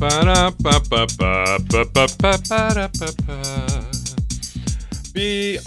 [0.00, 3.90] Para, pa, pa, pa, pa, pa, pa, para, pa, pa.
[5.12, 5.66] B-I-J-A-M-A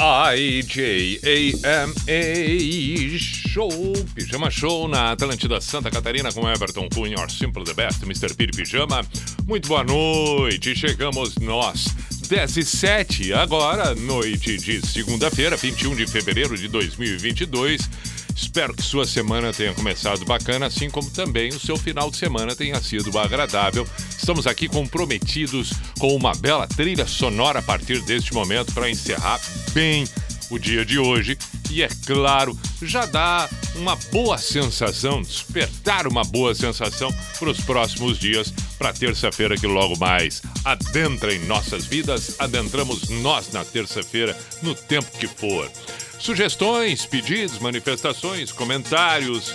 [3.20, 3.70] Show,
[4.16, 8.34] Pijama Show na Atlântida Santa Catarina com Everton Cunha, or Simple the Best, Mr.
[8.34, 9.06] Piri Pijama.
[9.46, 11.86] Muito boa noite, chegamos nós,
[12.28, 17.88] 10 e 7, agora, noite de segunda-feira, 21 de fevereiro de 2022.
[18.36, 22.56] Espero que sua semana tenha começado bacana, assim como também o seu final de semana
[22.56, 23.88] tenha sido agradável.
[24.10, 29.40] Estamos aqui comprometidos com uma bela trilha sonora a partir deste momento para encerrar
[29.74, 30.08] bem
[30.50, 31.38] o dia de hoje.
[31.72, 38.20] E é claro, já dá uma boa sensação, despertar uma boa sensação para os próximos
[38.20, 44.76] dias, para terça-feira que logo mais adentra em nossas vidas, adentramos nós na terça-feira, no
[44.76, 45.70] tempo que for.
[46.24, 49.54] Sugestões, pedidos, manifestações, comentários,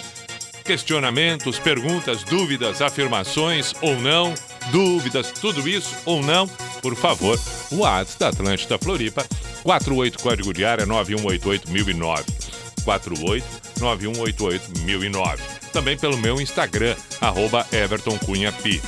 [0.62, 4.34] questionamentos, perguntas, dúvidas, afirmações ou não,
[4.70, 6.46] dúvidas, tudo isso ou não,
[6.82, 9.24] por favor, o WhatsApp da Atlântida Floripa,
[9.62, 12.24] 48 código de área 9188009.
[12.84, 13.46] 48
[13.80, 15.38] 9188009.
[15.72, 18.82] Também pelo meu Instagram, arroba Everton Cunha Pi.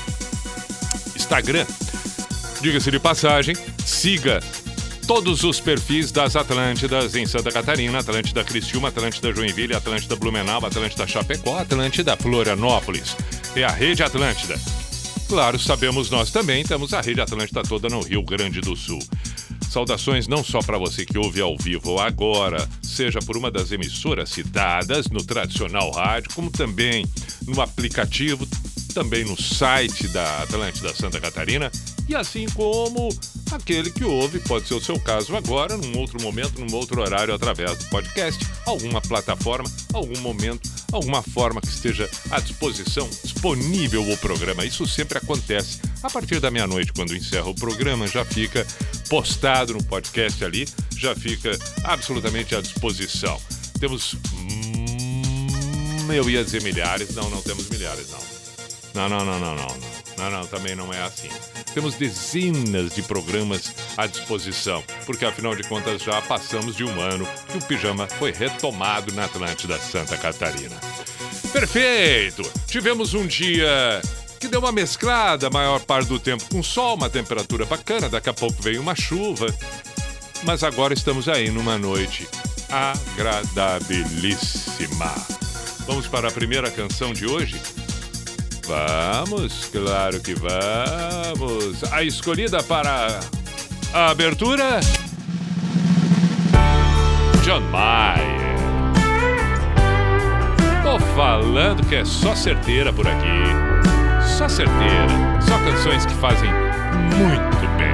[1.16, 1.64] Instagram,
[2.60, 4.40] diga-se de passagem, siga
[5.10, 11.04] todos os perfis das Atlântidas em Santa Catarina, Atlântida Criciúma, Atlântida Joinville, Atlântida Blumenau, Atlântida
[11.04, 13.16] Chapecó, Atlântida Florianópolis.
[13.56, 14.54] É a Rede Atlântida.
[15.26, 19.00] Claro, sabemos nós também, temos a Rede Atlântida toda no Rio Grande do Sul.
[19.68, 24.30] Saudações não só para você que ouve ao vivo agora, seja por uma das emissoras
[24.30, 27.04] citadas no tradicional rádio, como também
[27.48, 28.46] no aplicativo,
[28.90, 31.70] também no site da Atlântida Santa Catarina,
[32.08, 33.08] e assim como
[33.52, 37.32] aquele que ouve, pode ser o seu caso agora, num outro momento, num outro horário,
[37.32, 44.16] através do podcast, alguma plataforma, algum momento, alguma forma que esteja à disposição, disponível o
[44.18, 44.64] programa.
[44.64, 45.78] Isso sempre acontece.
[46.02, 48.66] A partir da meia-noite, quando encerra o programa, já fica
[49.08, 53.40] postado no podcast ali, já fica absolutamente à disposição.
[53.78, 54.14] Temos.
[54.34, 58.18] Hum, eu ia dizer milhares, não, não temos milhares, não.
[58.18, 58.29] Não,
[58.94, 60.00] não, não, não, não, não.
[60.18, 61.30] Não, não, também não é assim.
[61.72, 67.26] Temos dezenas de programas à disposição, porque afinal de contas já passamos de um ano
[67.48, 70.76] que o pijama foi retomado na Atlântida Santa Catarina.
[71.52, 72.42] Perfeito!
[72.66, 74.02] Tivemos um dia
[74.38, 78.28] que deu uma mesclada a maior parte do tempo com sol, uma temperatura bacana, daqui
[78.28, 79.46] a pouco veio uma chuva.
[80.42, 82.28] Mas agora estamos aí numa noite
[82.68, 85.14] agradabilíssima.
[85.86, 87.60] Vamos para a primeira canção de hoje?
[88.70, 91.82] Vamos, claro que vamos.
[91.92, 93.18] A escolhida para
[93.92, 94.78] a abertura?
[97.42, 98.38] John Mayer.
[100.84, 103.42] Tô falando que é só certeira por aqui.
[104.38, 105.40] Só certeira.
[105.40, 106.50] Só canções que fazem
[107.16, 107.90] muito bem.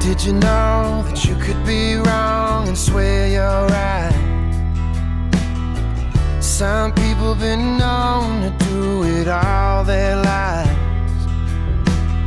[0.00, 4.23] Did you know that you could be wrong and swear you're right?
[6.54, 11.26] Some people been known to do it all their lives.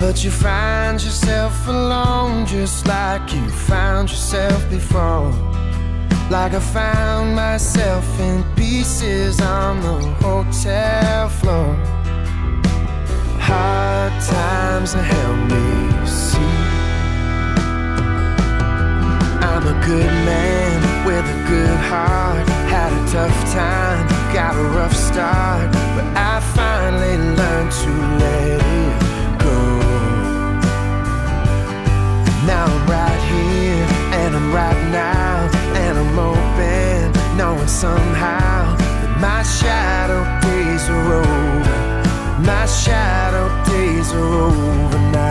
[0.02, 5.32] But you find yourself alone just like you found yourself before.
[6.30, 11.74] Like I found myself in pieces on the hotel floor.
[13.40, 16.38] Hard times have helped me see.
[19.48, 22.46] I'm a good man with a good heart.
[22.68, 27.92] Had a tough time, got a rough start, but I finally learned to
[28.22, 29.60] let it go.
[32.46, 33.88] Now I'm right here,
[34.20, 35.50] and I'm right now,
[35.82, 42.44] and I'm open, knowing somehow that my shadow days are over.
[42.46, 45.27] My shadow days are over now.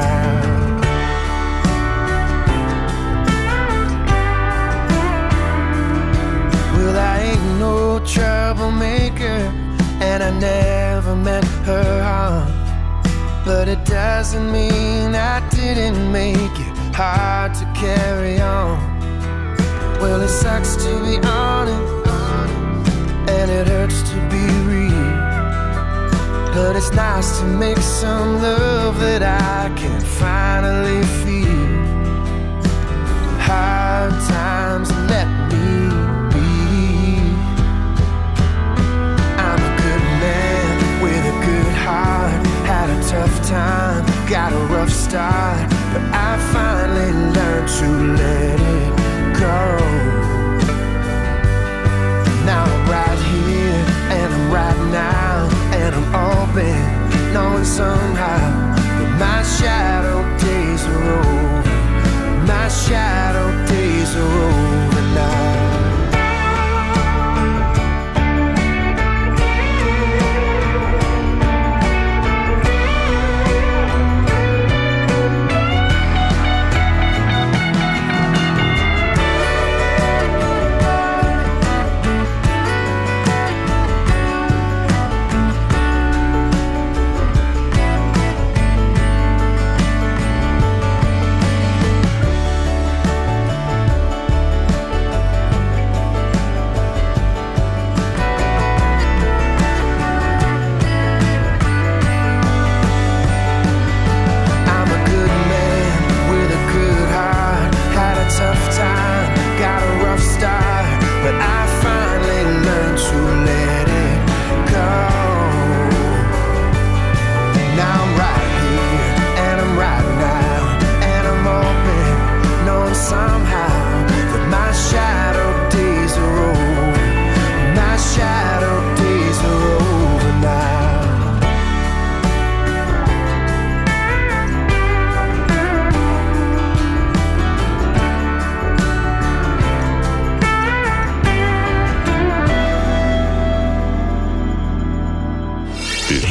[6.97, 9.53] Well, I ain't no troublemaker,
[10.01, 12.51] and I never meant her harm.
[13.45, 18.79] But it doesn't mean I didn't make it hard to carry on.
[20.01, 22.09] Well, it sucks to be honest,
[23.29, 25.13] and it hurts to be real.
[26.55, 31.77] But it's nice to make some love that I can finally feel.
[33.45, 35.76] Hard times let me
[43.07, 45.71] tough time, got a rough start.
[45.93, 47.89] But I finally learned to
[48.21, 48.93] let it
[49.39, 49.61] go.
[52.45, 53.83] Now I'm right here
[54.17, 55.49] and I'm right now
[55.81, 62.47] and I'm open, knowing somehow that my shadow days are over.
[62.47, 64.66] My shadow days are over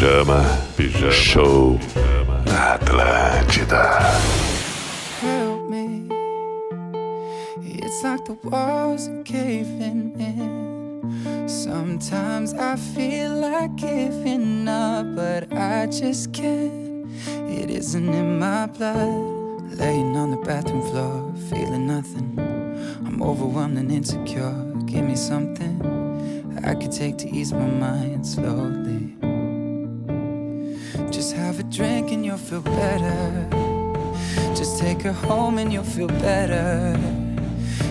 [0.06, 0.46] Pijama,
[0.78, 1.80] pijama, show
[2.46, 4.02] na Atlântida.
[5.19, 6.07] help me.
[7.63, 11.50] It's like the walls are caving in.
[11.50, 17.08] Sometimes I feel like giving up, but I just can't.
[17.50, 19.74] It isn't in my blood.
[19.80, 22.38] Laying on the bathroom floor, feeling nothing.
[23.08, 24.54] I'm overwhelmed and insecure.
[24.86, 25.81] Give me something
[26.63, 29.25] I could take to ease my mind slowly.
[32.36, 33.48] You'll feel better.
[34.56, 36.98] Just take her home and you'll feel better.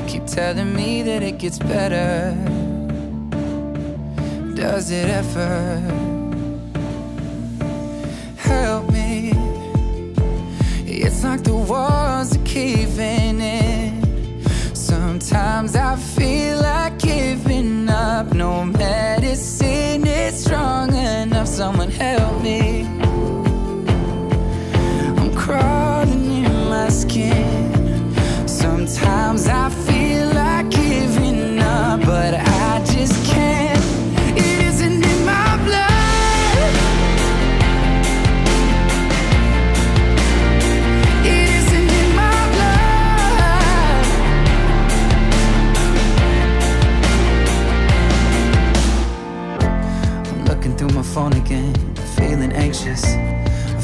[0.06, 2.35] Keep telling me that it gets better.
[4.55, 5.81] Does it ever?
[8.37, 9.32] Help me.
[10.87, 14.44] It's like the walls are caving in.
[14.75, 18.35] Sometimes I feel like giving up.
[18.35, 21.49] No medicine is strong enough.
[21.49, 22.94] Someone help me.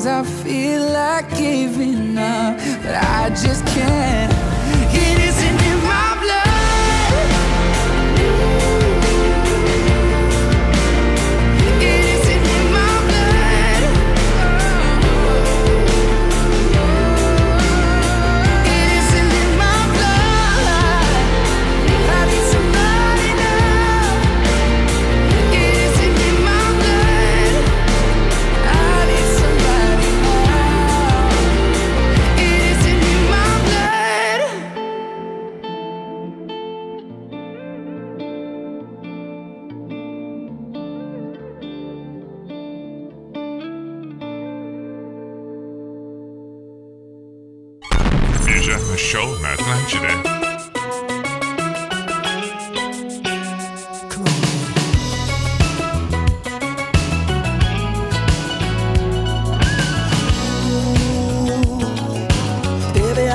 [0.00, 4.39] Sometimes I feel like giving up, but I just can't.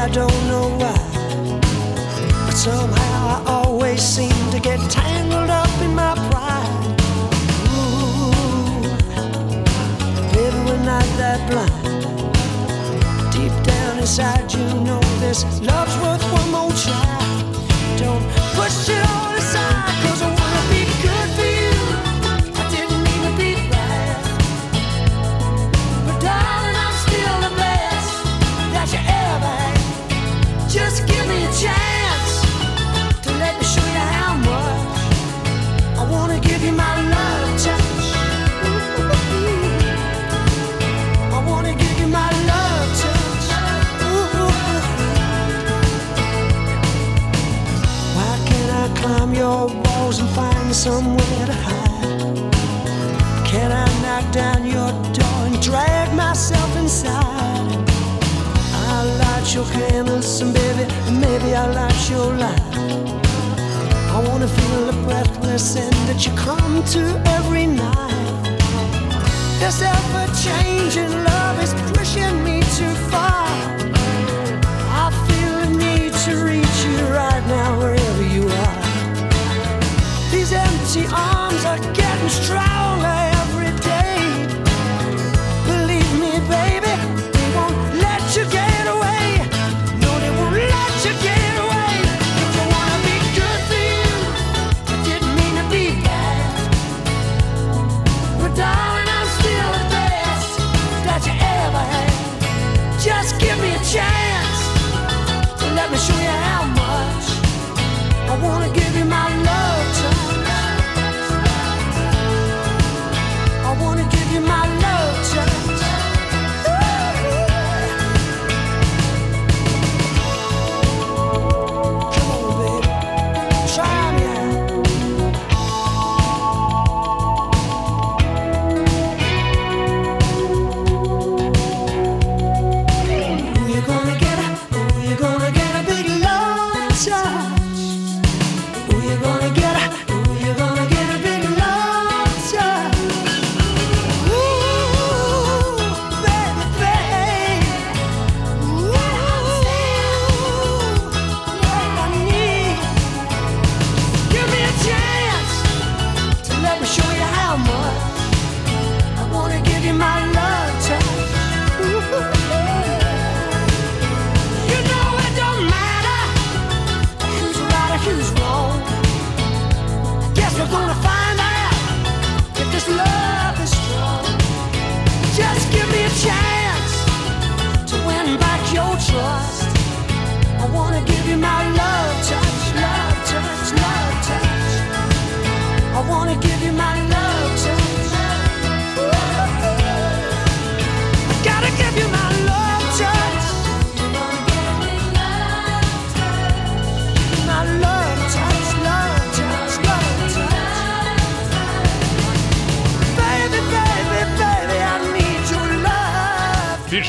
[0.06, 0.94] I don't know why.
[2.46, 7.02] But somehow I always seem to get tangled up in my pride.
[7.74, 8.30] Ooh,
[10.32, 11.86] maybe we're not that blind.
[13.34, 17.18] Deep down inside, you know this love's worth one more try.
[17.98, 19.75] Don't push it all aside.
[50.86, 52.54] somewhere to hide.
[53.44, 57.74] Can I knock down your door and drag myself inside?
[58.86, 62.76] I'll light your candles and baby, maybe I'll light your light.
[64.16, 67.04] I wanna feel the breathless end that you come to
[67.38, 68.44] every night.
[69.62, 73.48] This ever-changing love is pushing me too far.
[75.04, 78.15] I feel the need to reach you right now, wherever
[80.98, 83.35] icy arms are getting stronger.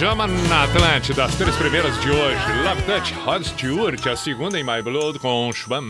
[0.06, 2.40] Pijama na Atlântida, as três primeiras de hoje.
[2.62, 5.82] Love Touch, Rod Stewart, a segunda em My Blood com Schwan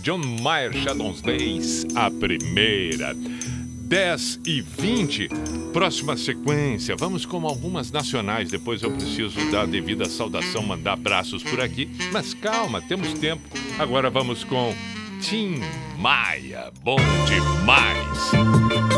[0.00, 3.16] John Mayer, Shadows Days, a primeira.
[3.16, 5.28] 10 e 20,
[5.72, 6.94] próxima sequência.
[6.96, 11.90] Vamos com algumas nacionais, depois eu preciso dar a devida saudação, mandar abraços por aqui.
[12.12, 13.42] Mas calma, temos tempo.
[13.76, 14.72] Agora vamos com
[15.20, 15.56] Tim
[15.98, 18.30] Maia, bom demais.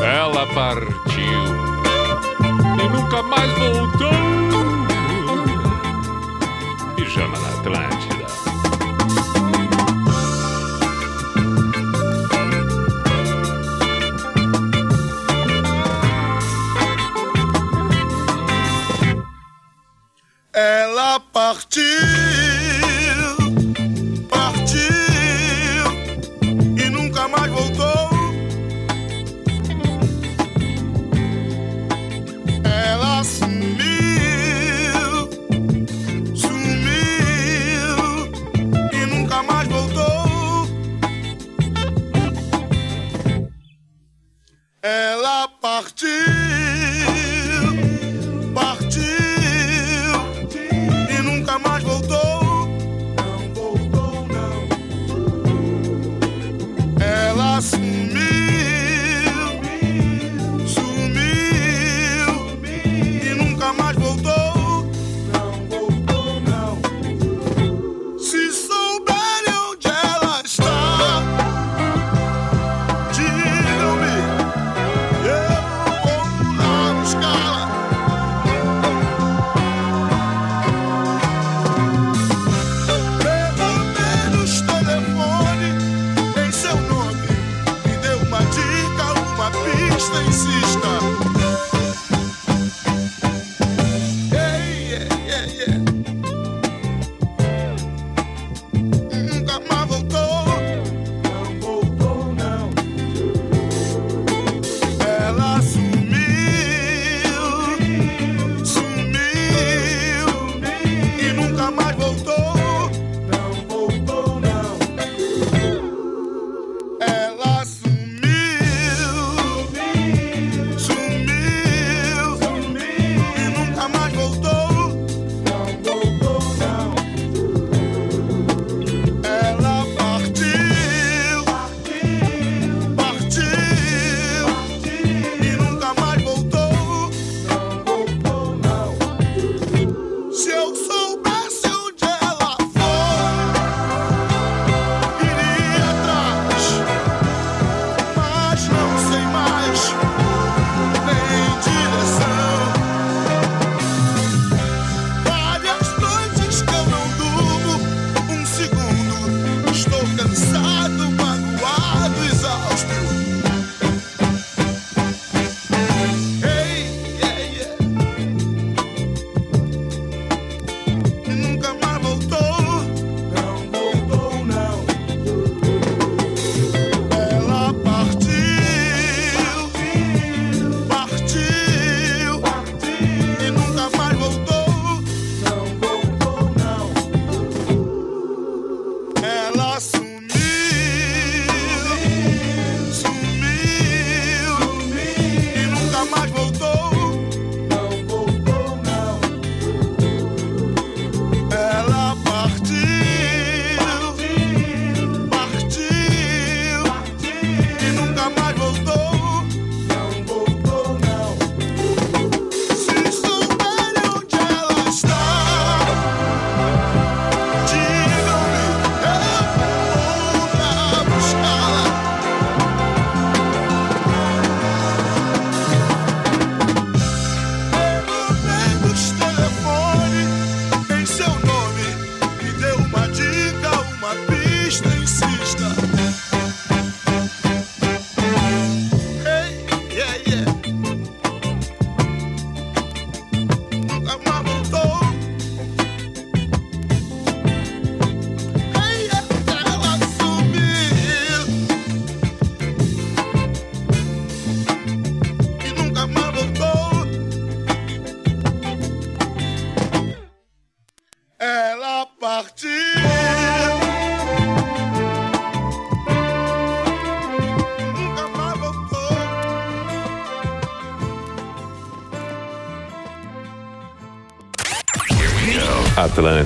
[0.03, 1.74] Ela partiu
[3.05, 4.44] nunca mais voltou.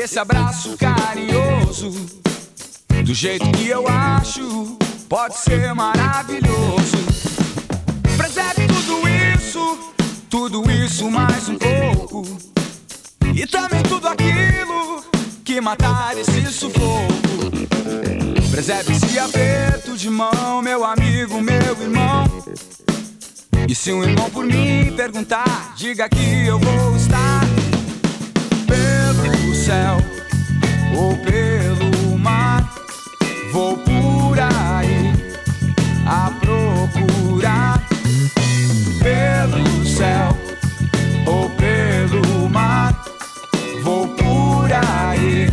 [0.00, 1.90] Esse abraço carinhoso.
[3.04, 6.96] Do jeito que eu acho, pode ser maravilhoso.
[8.16, 9.02] Preserve tudo
[9.36, 9.78] isso,
[10.30, 12.24] tudo isso mais um pouco.
[13.34, 15.04] E também tudo aquilo
[15.44, 17.50] que matar esse sufoco.
[18.50, 22.24] Preserve esse aperto de mão, meu amigo, meu irmão.
[23.68, 26.98] E se um irmão por mim perguntar, diga que eu vou
[29.70, 29.98] céu
[30.96, 32.74] ou pelo mar.
[33.52, 35.12] Vou por aí
[36.04, 37.80] a procurar
[39.00, 40.36] pelo céu
[41.24, 43.04] ou pelo mar.
[43.84, 45.46] Vou por aí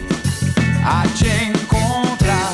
[0.84, 2.51] a te encontrar.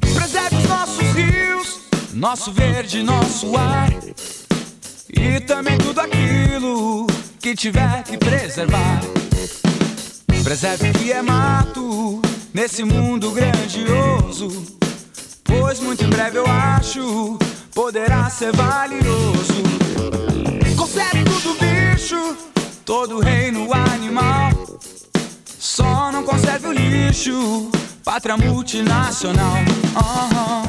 [0.00, 1.80] Preserve os nossos rios,
[2.14, 3.90] nosso verde, nosso ar.
[5.12, 7.06] E também tudo aquilo
[7.38, 9.19] que tiver que preservar.
[10.42, 12.20] Preserve o que é mato
[12.52, 14.48] nesse mundo grandioso.
[15.44, 17.38] Pois muito em breve eu acho
[17.74, 19.62] poderá ser valioso.
[20.76, 22.36] Conserve tudo bicho,
[22.84, 24.50] todo reino animal.
[25.58, 27.70] Só não conserve o lixo,
[28.04, 29.56] pátria multinacional.
[29.96, 30.62] Aham.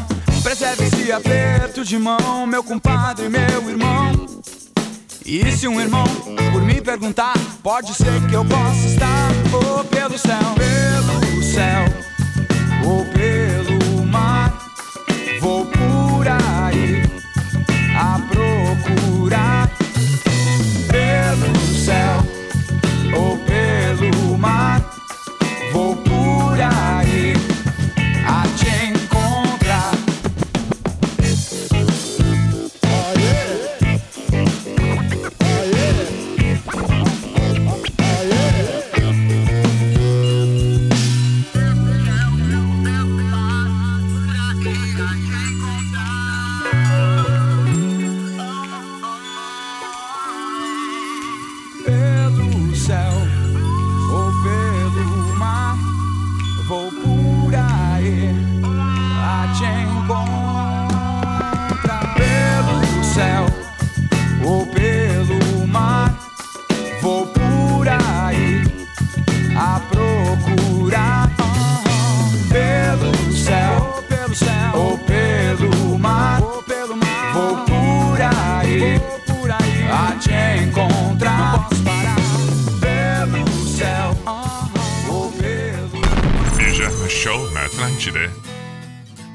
[0.43, 4.25] Preserve esse aperto de mão, meu compadre, meu irmão.
[5.25, 6.05] E se um irmão
[6.51, 9.20] por me perguntar, pode ser que eu possa estar
[9.53, 11.85] ou pelo céu, pelo céu,
[12.85, 14.53] ou pelo mar.
[15.39, 17.03] Vou por aí
[17.95, 19.69] a procurar.
[20.87, 22.25] Pelo céu.
[23.15, 24.81] Ou pelo mar.
[25.71, 26.90] Vou por aí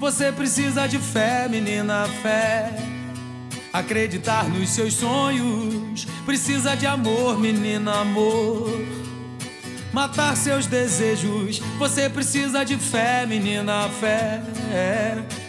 [0.06, 2.72] Você precisa de fé, menina, fé.
[3.72, 6.06] Acreditar nos seus sonhos.
[6.24, 8.70] Precisa de amor, menina, amor.
[9.92, 11.58] Matar seus desejos.
[11.80, 14.40] Você precisa de fé, menina, fé.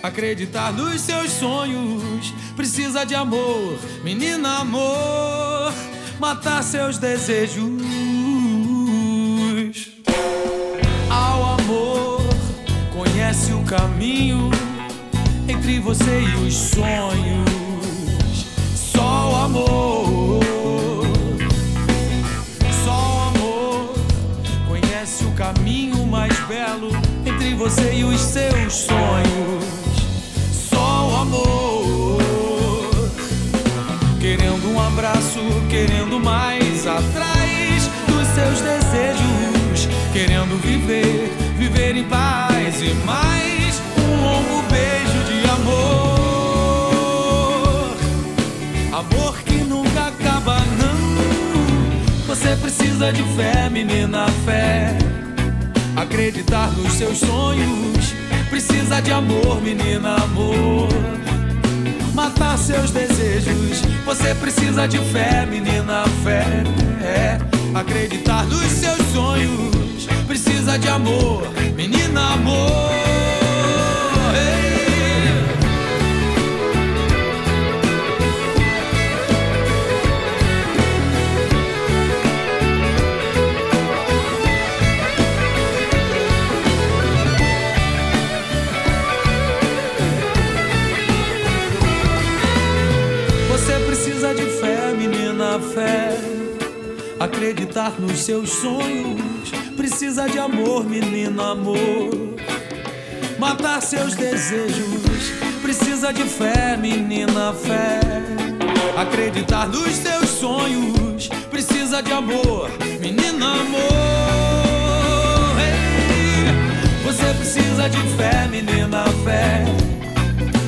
[0.02, 2.34] Acreditar nos seus sonhos.
[2.56, 5.72] Precisa de amor, menina, amor.
[6.20, 8.07] Matar seus desejos.
[13.98, 14.52] Caminho
[15.48, 18.46] entre você e os sonhos.
[18.76, 20.40] Só o amor,
[22.86, 23.96] só o amor
[24.68, 26.92] conhece o caminho mais belo
[27.26, 29.66] entre você e os seus sonhos.
[30.52, 32.22] Só o amor,
[34.20, 35.40] querendo um abraço,
[35.72, 43.57] querendo mais atrás dos seus desejos, querendo viver, viver em paz e mais
[52.48, 54.98] Você precisa de fé, menina, fé.
[55.98, 58.16] Acreditar nos seus sonhos.
[58.50, 60.88] Precisa de amor, menina, amor.
[62.14, 63.82] Matar seus desejos.
[64.06, 66.64] Você precisa de fé, menina, fé.
[67.76, 70.08] Acreditar nos seus sonhos.
[70.26, 71.44] Precisa de amor,
[71.76, 73.07] menina, amor.
[97.48, 99.22] Acreditar nos seus sonhos.
[99.78, 102.36] Precisa de amor, menina, amor.
[103.40, 105.32] Matar seus desejos.
[105.62, 108.02] Precisa de fé, menina, fé.
[108.98, 111.30] Acreditar nos seus sonhos.
[111.50, 113.82] Precisa de amor, menina, amor.
[115.62, 119.64] Ei, Você precisa de fé, menina, fé.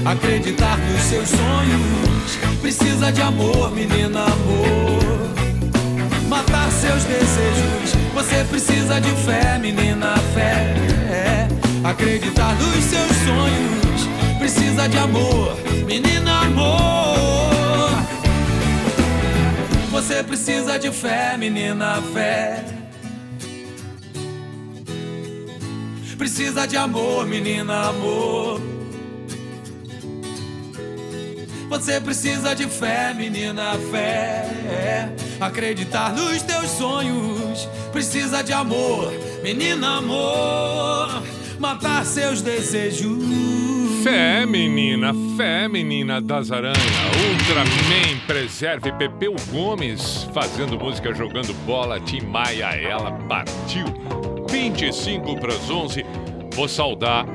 [0.06, 2.38] Acreditar nos seus sonhos.
[2.62, 4.99] Precisa de amor, menina, amor.
[6.50, 7.94] Matar seus desejos.
[8.14, 11.48] Você precisa de fé, menina, fé.
[11.84, 14.38] Acreditar nos seus sonhos.
[14.40, 17.92] Precisa de amor, menina, amor.
[19.92, 22.66] Você precisa de fé, menina, fé.
[26.18, 28.60] Precisa de amor, menina, amor.
[31.70, 35.29] Você precisa de fé, menina, fé.
[35.40, 37.68] Acreditar nos teus sonhos.
[37.92, 41.24] Precisa de amor, menina, amor.
[41.58, 43.24] Matar seus desejos.
[44.04, 46.78] Fé, menina, fé, menina das aranhas.
[47.32, 52.00] Ultraman, preserve Pepeu Gomes fazendo música, jogando bola.
[52.00, 53.86] Tim Maia, ela partiu.
[54.50, 56.06] 25 para as 11.
[56.54, 57.26] Vou saudar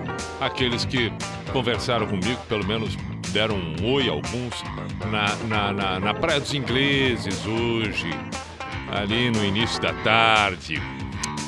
[0.41, 1.13] aqueles que
[1.53, 2.97] conversaram comigo, pelo menos
[3.35, 4.63] deram um oi, alguns,
[5.11, 8.09] na, na, na, na Praia dos Ingleses hoje,
[8.93, 10.81] ali no início da tarde.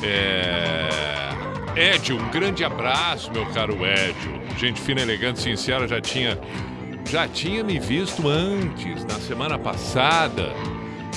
[0.02, 0.88] É...
[1.94, 4.42] Edio, um grande abraço, meu caro Edio.
[4.58, 6.36] Gente fina, elegante, sincera, já tinha,
[7.08, 10.52] já tinha me visto antes, na semana passada.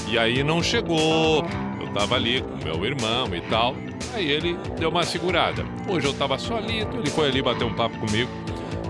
[0.07, 1.47] E aí não chegou.
[1.81, 3.75] Eu tava ali com meu irmão e tal.
[4.13, 5.65] Aí ele deu uma segurada.
[5.87, 8.29] Hoje eu tava solito, ele foi ali bater um papo comigo.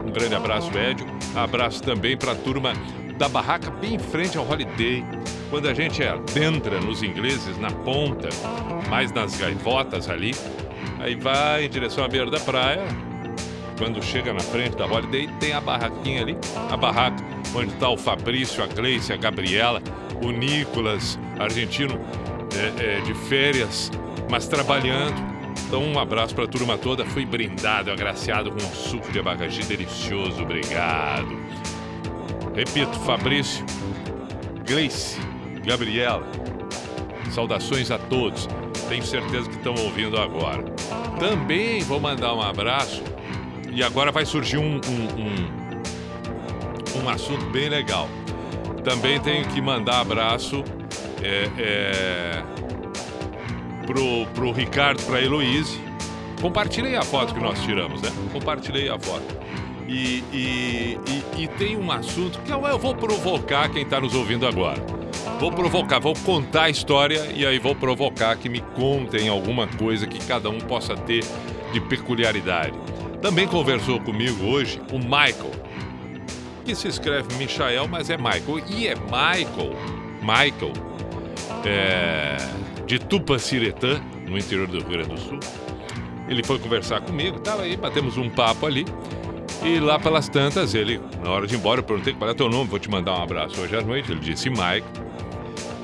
[0.09, 1.05] Um grande abraço, Edio.
[1.35, 2.73] Abraço também pra turma
[3.15, 5.05] da barraca bem em frente ao Holiday.
[5.51, 8.27] Quando a gente adentra nos ingleses, na ponta,
[8.89, 10.33] mais nas gaivotas ali,
[10.99, 12.81] aí vai em direção à beira da praia.
[13.77, 16.35] Quando chega na frente da Holiday, tem a barraquinha ali,
[16.71, 19.79] a barraca onde está o Fabrício, a Gleice, a Gabriela,
[20.23, 21.99] o Nicolas, argentino
[22.57, 23.91] é, é, de férias,
[24.27, 25.38] mas trabalhando.
[25.67, 27.05] Então, um abraço para a turma toda.
[27.05, 30.41] Fui brindado, agraciado com um suco de abacaxi delicioso.
[30.41, 31.37] Obrigado.
[32.55, 33.65] Repito, Fabrício,
[34.67, 35.19] Gleice,
[35.65, 36.25] Gabriela,
[37.31, 38.47] saudações a todos.
[38.87, 40.63] Tenho certeza que estão ouvindo agora.
[41.19, 43.03] Também vou mandar um abraço
[43.71, 45.07] e agora vai surgir um, um,
[46.97, 48.09] um, um assunto bem legal.
[48.83, 50.63] Também tenho que mandar abraço
[51.21, 52.43] é, é,
[53.89, 55.81] pro, pro Ricardo, pra Heloíse.
[56.39, 58.11] Compartilhei a foto que nós tiramos, né?
[58.31, 59.25] Compartilhei a foto.
[59.87, 64.45] E, e, e, e tem um assunto que eu vou provocar quem está nos ouvindo
[64.45, 64.79] agora.
[65.39, 70.05] Vou provocar, vou contar a história e aí vou provocar que me contem alguma coisa
[70.05, 71.25] que cada um possa ter
[71.73, 72.77] de peculiaridade.
[73.23, 75.51] Também conversou comigo hoje o Michael,
[76.63, 78.63] que se escreve Michael, mas é Michael.
[78.69, 79.75] E é Michael,
[80.21, 80.73] Michael,
[81.65, 82.37] é,
[82.89, 85.39] de Tupaciretã, no interior do Rio Grande do Sul.
[86.27, 88.83] Ele foi conversar comigo, estava aí, batemos um papo ali.
[89.63, 92.49] E lá pelas tantas, ele, na hora de ir embora, eu perguntei qual é teu
[92.49, 94.11] nome, vou te mandar um abraço hoje à noite.
[94.11, 94.83] Ele disse Michael.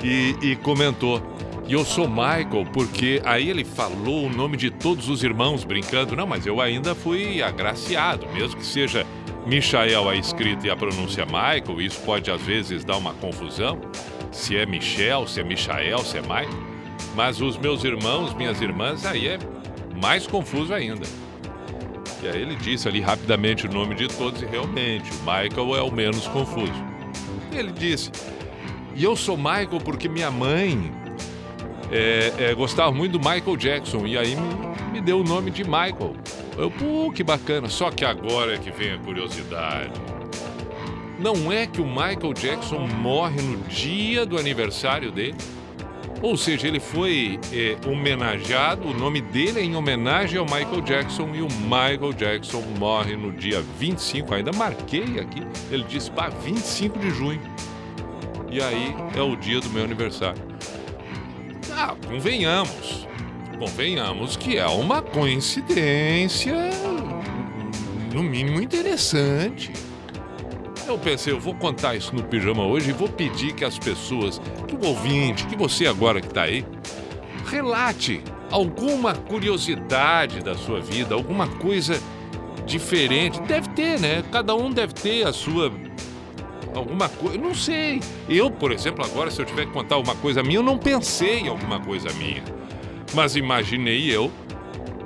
[0.02, 1.22] E, e comentou.
[1.68, 6.16] E eu sou Michael porque aí ele falou o nome de todos os irmãos brincando.
[6.16, 9.06] Não, mas eu ainda fui agraciado, mesmo que seja
[9.46, 13.80] Michael a escrita e a pronúncia Michael, isso pode às vezes dar uma confusão.
[14.32, 16.75] Se é Michel, se é Michael, se é Michael.
[17.16, 19.38] Mas os meus irmãos, minhas irmãs, aí é
[20.00, 21.06] mais confuso ainda.
[22.22, 25.82] E aí ele disse ali rapidamente o nome de todos e realmente o Michael é
[25.82, 26.74] o menos confuso.
[27.50, 28.12] Ele disse:
[28.94, 30.92] E eu sou Michael porque minha mãe
[31.90, 35.64] é, é, gostava muito do Michael Jackson e aí me, me deu o nome de
[35.64, 36.14] Michael.
[36.58, 37.68] Eu, pô, que bacana.
[37.70, 39.92] Só que agora é que vem a curiosidade.
[41.18, 45.36] Não é que o Michael Jackson morre no dia do aniversário dele?
[46.22, 51.34] Ou seja, ele foi é, homenageado, o nome dele é em homenagem ao Michael Jackson
[51.34, 56.98] e o Michael Jackson morre no dia 25, ainda marquei aqui, ele disse, pá, 25
[56.98, 57.40] de junho.
[58.50, 60.42] E aí é o dia do meu aniversário.
[61.72, 63.06] Ah, convenhamos,
[63.58, 66.70] convenhamos que é uma coincidência,
[68.14, 69.85] no mínimo interessante.
[70.86, 74.40] Eu pensei, eu vou contar isso no pijama hoje e vou pedir que as pessoas,
[74.68, 76.64] que o ouvinte, que você agora que está aí,
[77.46, 78.22] relate
[78.52, 82.00] alguma curiosidade da sua vida, alguma coisa
[82.64, 83.40] diferente.
[83.42, 84.22] Deve ter, né?
[84.30, 85.72] Cada um deve ter a sua
[86.72, 88.00] alguma coisa, não sei.
[88.28, 91.40] Eu, por exemplo, agora se eu tiver que contar uma coisa minha, eu não pensei
[91.40, 92.44] em alguma coisa minha.
[93.12, 94.30] Mas imaginei eu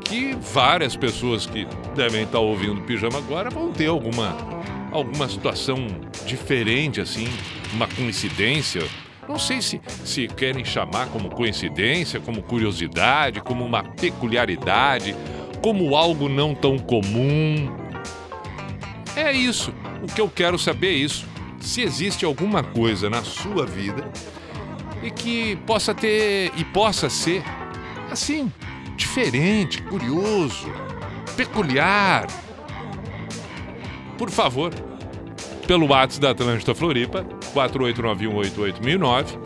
[0.05, 4.60] que várias pessoas que devem estar ouvindo o pijama agora vão ter alguma
[4.91, 5.87] alguma situação
[6.27, 7.29] diferente, assim,
[7.73, 8.83] uma coincidência.
[9.29, 15.15] Não sei se, se querem chamar como coincidência, como curiosidade, como uma peculiaridade,
[15.63, 17.77] como algo não tão comum.
[19.15, 19.73] É isso.
[20.03, 21.27] O que eu quero saber é isso.
[21.61, 24.11] Se existe alguma coisa na sua vida
[25.03, 27.43] e que possa ter e possa ser
[28.11, 28.51] assim,
[28.97, 30.73] diferente, curioso,
[31.37, 32.27] peculiar,
[34.21, 34.71] por favor,
[35.67, 39.39] pelo WhatsApp da Atlântida Floripa, 4891881009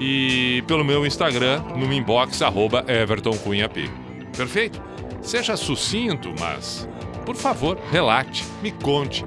[0.00, 3.88] e pelo meu Instagram, no inbox, arroba Everton Cunha P.
[4.36, 4.82] Perfeito?
[5.20, 6.88] Seja sucinto, mas,
[7.24, 9.24] por favor, relate, me conte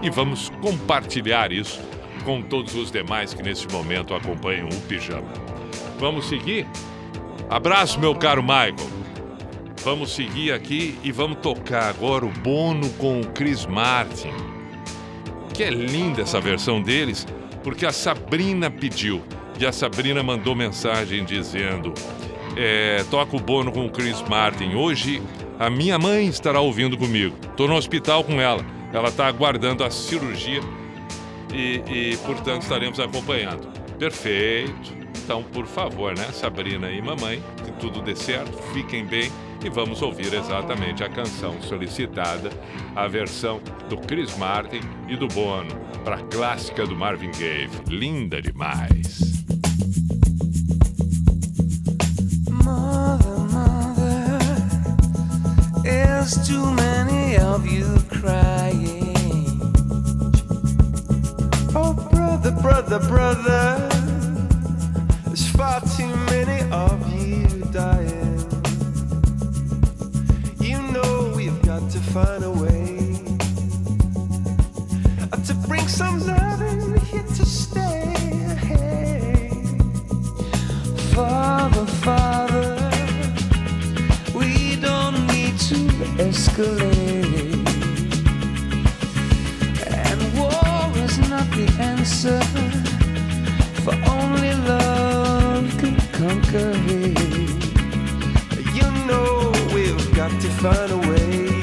[0.00, 1.78] e vamos compartilhar isso
[2.24, 5.28] com todos os demais que neste momento acompanham o Pijama.
[5.98, 6.66] Vamos seguir?
[7.50, 8.93] Abraço, meu caro Michael.
[9.84, 14.32] Vamos seguir aqui e vamos tocar agora o Bono com o Chris Martin.
[15.52, 17.26] Que é linda essa versão deles,
[17.62, 19.22] porque a Sabrina pediu.
[19.60, 21.92] E a Sabrina mandou mensagem dizendo:
[22.56, 24.74] é, toca o Bono com o Chris Martin.
[24.74, 25.20] Hoje
[25.58, 27.36] a minha mãe estará ouvindo comigo.
[27.50, 28.64] Estou no hospital com ela.
[28.90, 30.62] Ela está aguardando a cirurgia
[31.52, 33.68] e, e, portanto, estaremos acompanhando.
[33.98, 34.94] Perfeito.
[35.22, 37.42] Então, por favor, né, Sabrina e mamãe,
[37.80, 39.30] tudo dê certo, fiquem bem
[39.64, 42.50] e vamos ouvir exatamente a canção solicitada,
[42.94, 48.42] a versão do Chris Martin e do Bono, para a clássica do Marvin Gaye, linda
[48.42, 49.42] demais.
[52.62, 54.38] Mother, mother,
[55.82, 59.14] there's too many of you crying.
[61.74, 63.88] Oh, brother, brother, brother,
[65.24, 68.23] there's far too many of you dying.
[72.14, 72.96] Find a way
[75.44, 78.14] to bring some love in here to stay.
[81.12, 82.76] Father, Father,
[84.32, 85.80] we don't need to
[86.22, 87.66] escalate.
[90.06, 92.40] And war is not the answer,
[93.82, 97.18] for only love can conquer hate.
[98.72, 101.53] You know we've got to find a way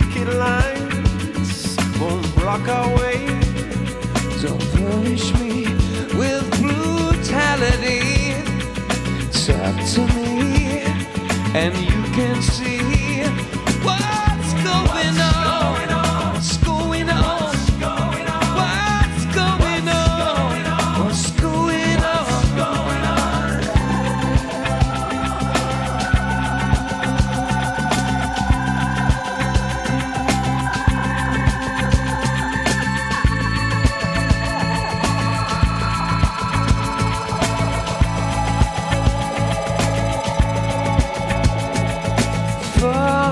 [0.00, 3.26] Picket lines won't block our way.
[4.40, 5.66] Don't punish me
[6.20, 8.32] with brutality.
[9.44, 10.82] Talk to me,
[11.54, 12.79] and you can see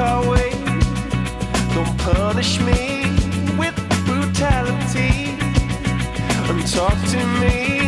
[0.00, 0.50] our way.
[1.74, 3.04] Don't punish me
[3.58, 3.76] with
[4.06, 5.36] brutality.
[6.48, 7.79] And talk to me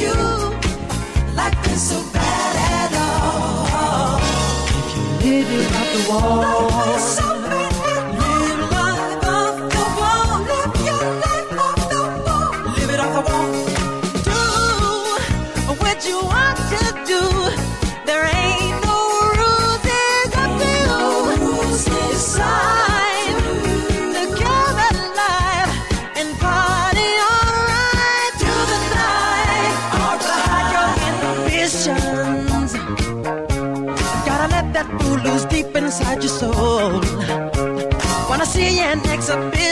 [0.00, 0.29] you.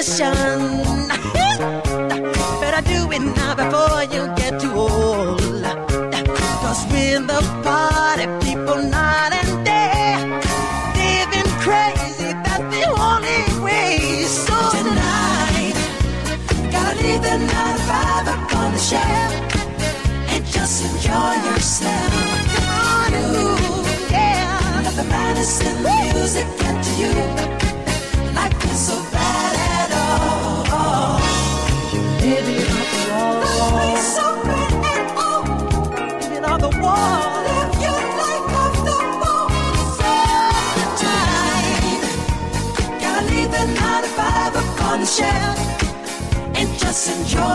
[0.08, 0.67] Station.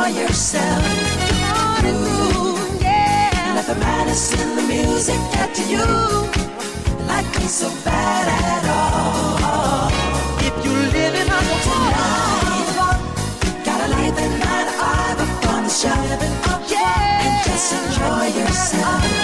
[0.04, 0.84] Enjoy yourself.
[1.86, 3.54] Ooh, yeah.
[3.56, 5.86] Let the madness in the music get to you.
[7.08, 9.90] Life ain't so bad at all.
[10.40, 12.96] If you're living on the tonight,
[13.66, 19.23] gotta leave the 95 up on the shelf and just enjoy yourself.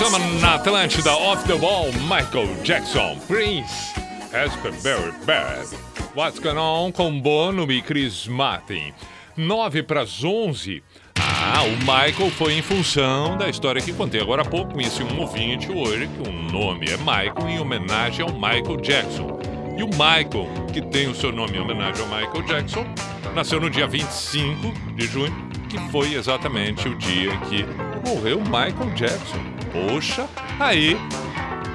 [0.00, 3.92] Pijama na Atlântida, Off the Wall, Michael Jackson, Prince,
[4.32, 5.76] Raspberry Bad.
[6.16, 8.94] What's Going On com Bono e Chris Martin.
[9.36, 10.82] 9 para as 11.
[11.16, 14.72] Ah, o Michael foi em função da história que contei agora há pouco.
[14.72, 19.38] Conheci um ouvinte hoje que o nome é Michael em homenagem ao Michael Jackson.
[19.76, 22.86] E o Michael, que tem o seu nome em homenagem ao Michael Jackson,
[23.34, 27.66] nasceu no dia 25 de junho, que foi exatamente o dia que
[28.08, 29.59] morreu Michael Jackson.
[29.72, 30.26] Poxa,
[30.58, 30.96] aí,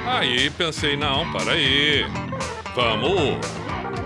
[0.06, 2.06] aí pensei, não, para aí,
[2.76, 3.38] vamos,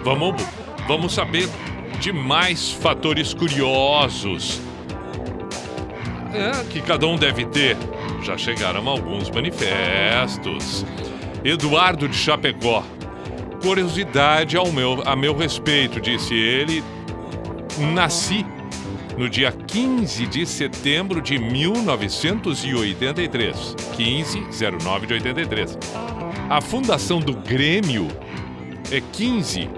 [0.04, 0.44] vamos,
[0.88, 1.50] vamos saber
[2.00, 4.62] de mais fatores curiosos
[6.34, 7.78] é, que cada um deve ter.
[8.22, 10.86] Já chegaram alguns manifestos.
[11.44, 12.84] Eduardo de Chapecó.
[13.62, 16.84] Curiosidade ao meu, a meu respeito, disse ele.
[17.94, 18.46] Nasci
[19.20, 23.76] no dia 15 de setembro de 1983.
[23.98, 24.46] 15
[24.82, 25.78] 09 de 83.
[26.50, 28.08] A fundação do Grêmio
[28.90, 29.70] é 15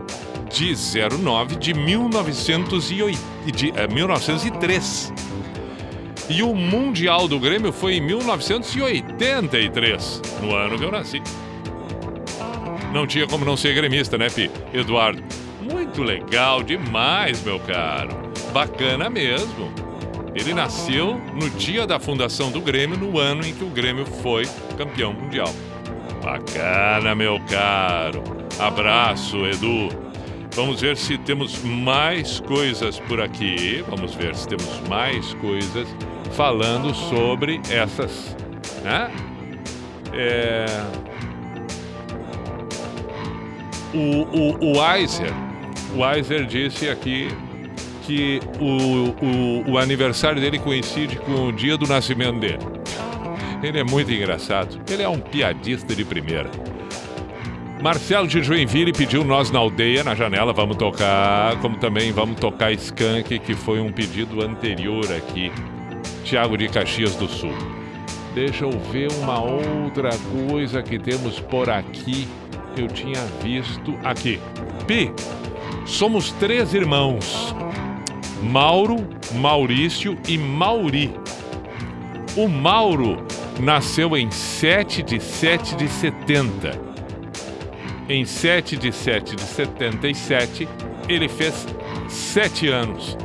[0.51, 0.75] de
[1.23, 3.19] 09 de, 1908,
[3.51, 5.11] de eh, 1903.
[6.29, 11.19] E o Mundial do Grêmio foi em 1983, no ano que eu nasci.
[12.93, 14.51] Não tinha como não ser gremista, né, Pi?
[14.71, 15.23] Eduardo.
[15.61, 18.20] Muito legal demais, meu caro.
[18.53, 19.71] Bacana mesmo.
[20.33, 24.47] Ele nasceu no dia da fundação do Grêmio, no ano em que o Grêmio foi
[24.77, 25.53] campeão mundial.
[26.23, 28.23] Bacana, meu caro.
[28.59, 29.89] Abraço, Edu.
[30.53, 33.83] Vamos ver se temos mais coisas por aqui.
[33.89, 35.87] Vamos ver se temos mais coisas
[36.33, 38.35] falando sobre essas.
[38.83, 39.11] Né?
[40.13, 40.65] É...
[43.93, 45.33] O, o, o Weiser,
[45.93, 47.27] o Weiser disse aqui
[48.11, 52.59] que o, o, o aniversário dele coincide com o dia do nascimento dele.
[53.63, 54.81] Ele é muito engraçado.
[54.89, 56.49] Ele é um piadista de primeira.
[57.81, 61.57] Marcelo de Joinville pediu Nós na Aldeia, na janela, vamos tocar.
[61.61, 65.49] Como também vamos tocar Skank, que foi um pedido anterior aqui.
[66.25, 67.53] Tiago de Caxias do Sul.
[68.35, 70.09] Deixa eu ver uma outra
[70.49, 72.27] coisa que temos por aqui.
[72.75, 74.39] Eu tinha visto aqui.
[74.85, 75.11] Pi,
[75.85, 77.53] somos três irmãos:
[78.41, 81.13] Mauro, Maurício e Mauri.
[82.35, 83.25] O Mauro
[83.59, 86.91] nasceu em 7 de 7 de 70.
[88.09, 90.67] Em 7 de 7 de 77,
[91.07, 91.67] ele fez
[92.07, 93.17] 7 anos.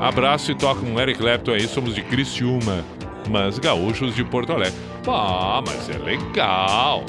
[0.00, 2.84] Abraço e toca um Eric Clapton aí, somos de Criciúma,
[3.28, 4.78] mas gaúchos de Porto Alegre.
[5.06, 7.04] Ah, mas é legal,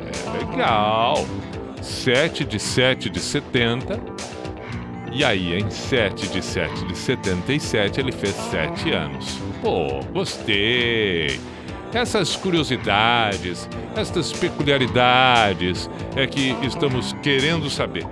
[0.00, 1.26] é legal.
[1.80, 4.00] 7 de 7 de 70,
[5.18, 9.40] e aí em 7 de 7 de 77 ele fez 7 anos.
[9.60, 11.40] Pô, gostei!
[11.92, 18.06] Essas curiosidades, estas peculiaridades é que estamos querendo saber.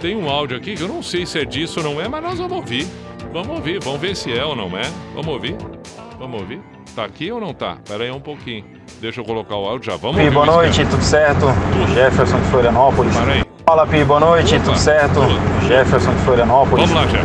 [0.00, 2.22] Tem um áudio aqui que eu não sei se é disso ou não é, mas
[2.22, 2.86] nós vamos ouvir.
[3.32, 4.84] Vamos ouvir, vamos ver se é ou não é.
[5.12, 5.56] Vamos ouvir?
[6.20, 6.60] Vamos ouvir?
[6.94, 7.78] Tá aqui ou não tá?
[7.84, 8.64] Pera aí um pouquinho.
[9.00, 9.96] Deixa eu colocar o áudio já.
[9.96, 10.30] Vamos ouvir.
[10.30, 11.46] boa noite, tudo certo?
[11.94, 13.12] Jefferson de Florianópolis.
[13.16, 13.53] Para aí.
[13.66, 15.14] Fala, Pi, boa noite, Opa, tudo certo?
[15.14, 15.66] tudo.
[15.66, 16.90] Jefferson de Florianópolis.
[16.90, 17.24] Vamos lá, Jeff.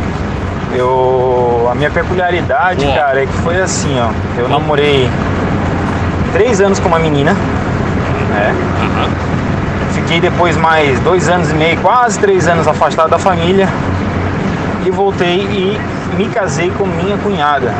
[0.74, 4.10] Eu, a minha peculiaridade, cara, é que foi assim, ó.
[4.40, 5.06] Eu namorei
[6.32, 8.54] três anos com uma menina, né?
[8.80, 9.10] Aham.
[9.92, 13.68] Fiquei depois mais dois anos e meio, quase três anos afastado da família.
[14.86, 15.78] E voltei e
[16.16, 17.74] me casei com minha cunhada.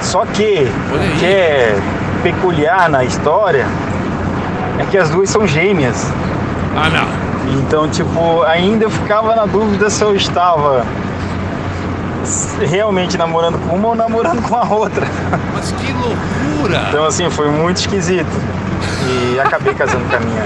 [0.00, 1.76] Só que o que é
[2.22, 3.66] peculiar na história
[4.78, 6.10] é que as duas são gêmeas.
[6.76, 7.58] Ah, não.
[7.58, 10.84] Então, tipo, ainda eu ficava na dúvida se eu estava
[12.60, 15.06] realmente namorando com uma ou namorando com a outra.
[15.54, 16.86] Mas que loucura!
[16.88, 18.26] Então, assim, foi muito esquisito.
[19.06, 20.44] E acabei casando com a minha.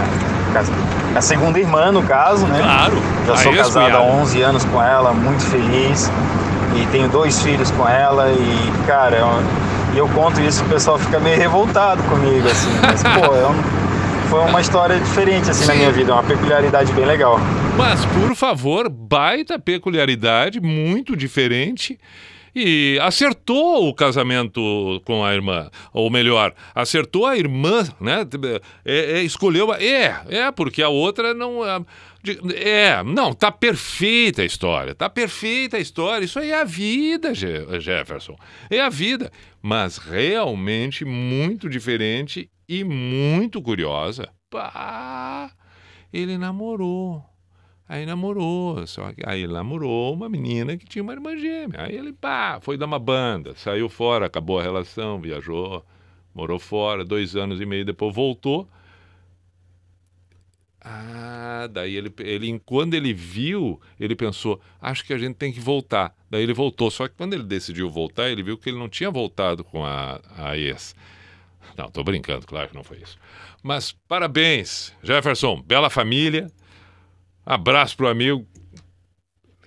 [1.15, 2.61] A segunda irmã, no caso, né?
[2.61, 2.93] Claro.
[3.27, 4.03] Já sou casado há ex-cunhada.
[4.23, 6.11] 11 anos com ela, muito feliz.
[6.77, 8.29] E tenho dois filhos com ela.
[8.31, 9.43] E, cara, eu,
[9.97, 12.71] eu conto isso o pessoal fica meio revoltado comigo, assim.
[12.83, 13.55] Mas, pô, eu,
[14.29, 17.39] foi uma história diferente assim na minha vida, uma peculiaridade bem legal.
[17.77, 21.99] Mas, por favor, baita peculiaridade, muito diferente.
[22.55, 28.27] E acertou o casamento com a irmã, ou melhor, acertou a irmã, né?
[28.85, 29.71] É, é, escolheu.
[29.71, 31.65] a- É, é, porque a outra não.
[31.65, 31.81] é,
[32.57, 36.25] É, não, tá perfeita a história, tá perfeita a história.
[36.25, 38.35] Isso aí é a vida, Je- Jefferson.
[38.69, 39.31] É a vida.
[39.63, 44.29] Mas realmente muito diferente e muito curiosa.
[44.51, 45.51] Pá,
[46.13, 47.25] ele namorou.
[47.89, 51.85] Aí namorou, só que aí namorou uma menina que tinha uma irmã gêmea.
[51.85, 55.83] Aí ele, pá, foi dar uma banda, saiu fora, acabou a relação, viajou,
[56.35, 58.69] morou fora, dois anos e meio depois voltou.
[60.81, 65.61] Ah, daí ele, ele, quando ele viu, ele pensou, acho que a gente tem que
[65.61, 66.15] voltar.
[66.31, 69.11] Daí ele voltou, só que quando ele decidiu voltar, ele viu que ele não tinha
[69.11, 70.95] voltado com a, a ex.
[71.77, 73.17] Não, tô brincando, claro que não foi isso.
[73.63, 76.51] Mas parabéns, Jefferson, bela família.
[77.45, 78.47] Abraço pro amigo.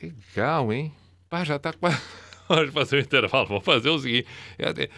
[0.01, 0.93] Legal, hein?
[1.29, 2.01] Pá, já tá quase.
[2.49, 3.47] Hora de fazer o intervalo.
[3.47, 4.27] Vamos fazer o seguinte.
[4.59, 4.89] é, é,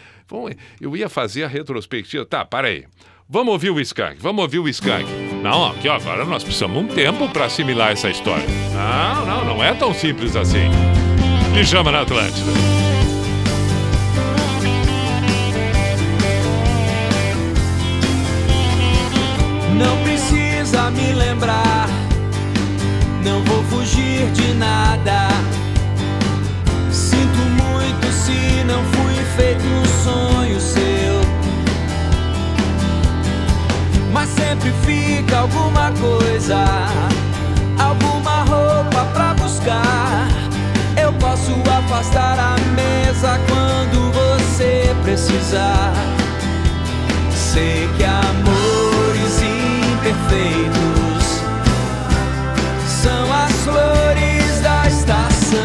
[0.80, 2.26] Eu ia fazer a retrospectiva.
[2.26, 2.84] Tá, para aí.
[3.28, 4.20] Vamos ouvir o Skank.
[4.20, 5.08] Vamos ouvir o Skank.
[5.42, 8.46] Não, aqui agora nós precisamos um tempo para assimilar essa história.
[8.72, 10.68] Não, não, não é tão simples assim.
[11.54, 12.50] Pijama na Atlântida.
[20.94, 21.88] Me lembrar,
[23.24, 25.28] não vou fugir de nada.
[26.90, 31.20] Sinto muito se não fui feito um sonho seu.
[34.12, 36.64] Mas sempre fica alguma coisa,
[37.78, 40.28] alguma roupa pra buscar.
[41.00, 45.92] Eu posso afastar a mesa quando você precisar.
[47.32, 50.83] Sei que amores imperfeitos
[53.64, 55.58] flores da estação.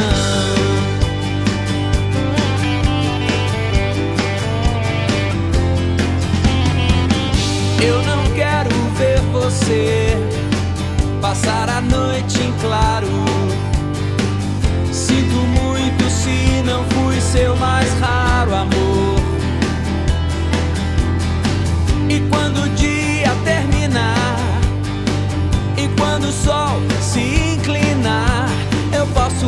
[7.82, 10.18] Eu não quero ver você
[11.22, 13.08] passar a noite em claro.
[14.92, 19.20] Sinto muito se não fui seu mais raro amor.
[22.08, 24.62] E quando o dia terminar,
[25.78, 26.89] e quando o sol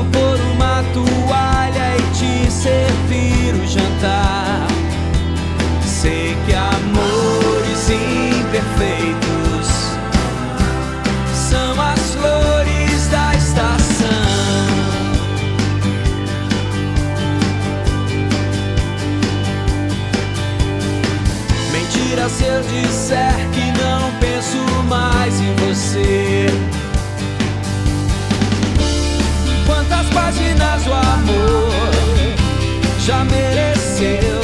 [0.06, 4.71] pôr uma toalha e te servir o jantar.
[30.62, 31.72] Páginas o amor
[33.00, 34.41] já mereceu?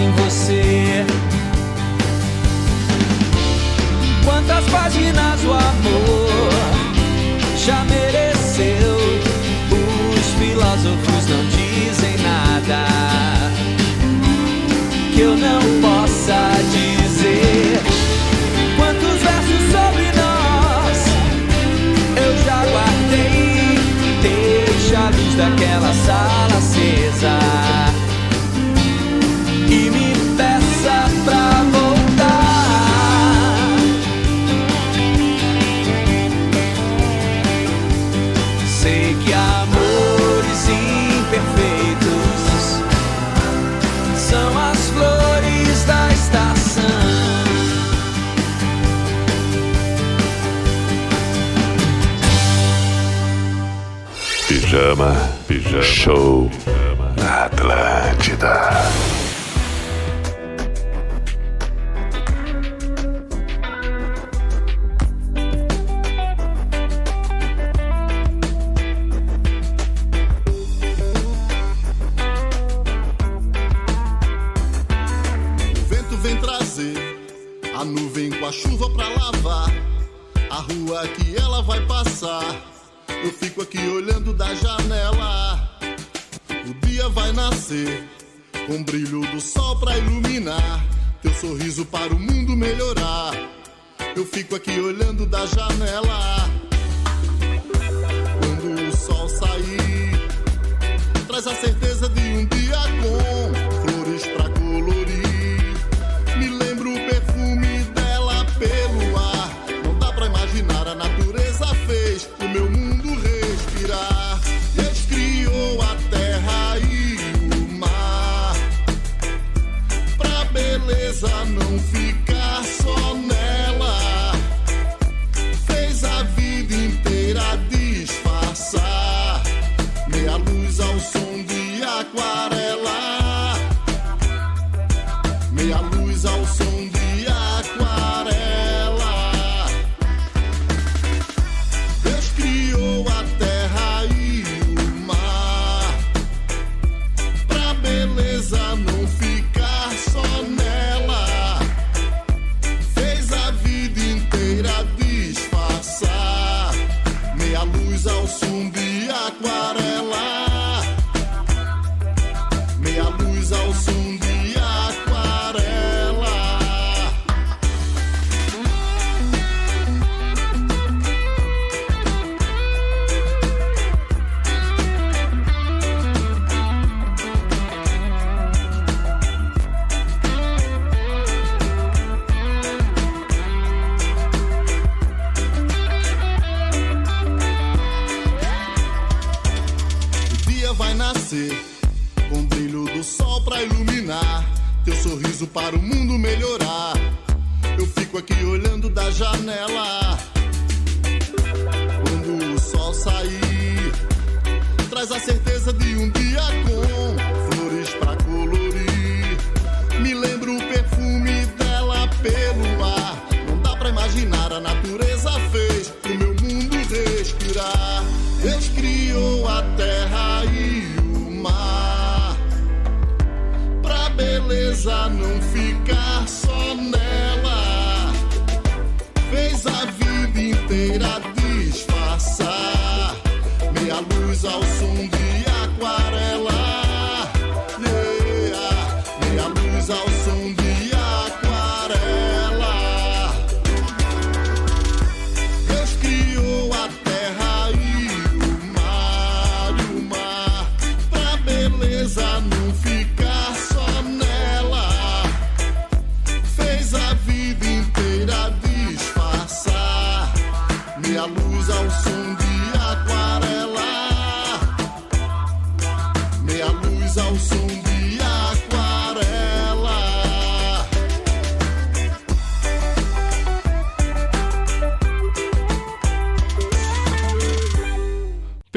[0.00, 1.04] Em você.
[4.24, 6.47] Quantas páginas o amor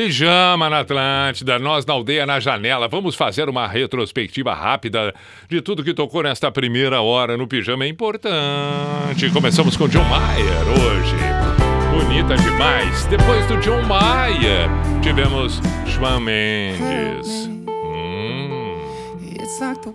[0.01, 2.87] Pijama na Atlântida, nós na aldeia na janela.
[2.87, 5.13] Vamos fazer uma retrospectiva rápida
[5.47, 9.29] de tudo que tocou nesta primeira hora no Pijama é importante.
[9.31, 11.15] Começamos com John Mayer hoje.
[11.91, 13.05] Bonita demais.
[13.05, 14.67] Depois do John Mayer,
[15.03, 17.47] tivemos João Mendes.
[17.67, 18.79] Hum.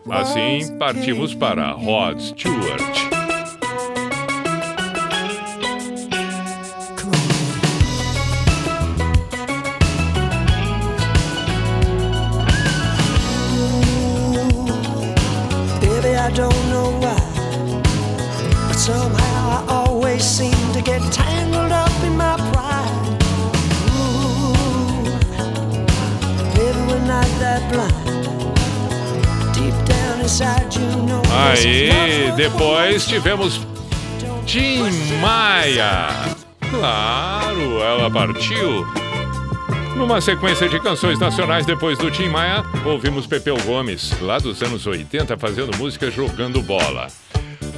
[0.09, 3.16] Assim partimos para Rod Stewart.
[16.35, 17.17] Don't know why.
[18.69, 22.93] But somehow I always seem to get tangled up in my pride.
[23.97, 24.53] Ooh,
[26.57, 28.07] maybe we're not that blind.
[29.87, 30.07] Down.
[31.31, 33.61] Aí, depois tivemos
[34.47, 36.37] Tim Maia.
[36.71, 38.85] Claro, ela partiu.
[39.97, 44.87] Numa sequência de canções nacionais depois do Tim Maia, ouvimos Pepeu Gomes, lá dos anos
[44.87, 47.09] 80, fazendo música jogando bola.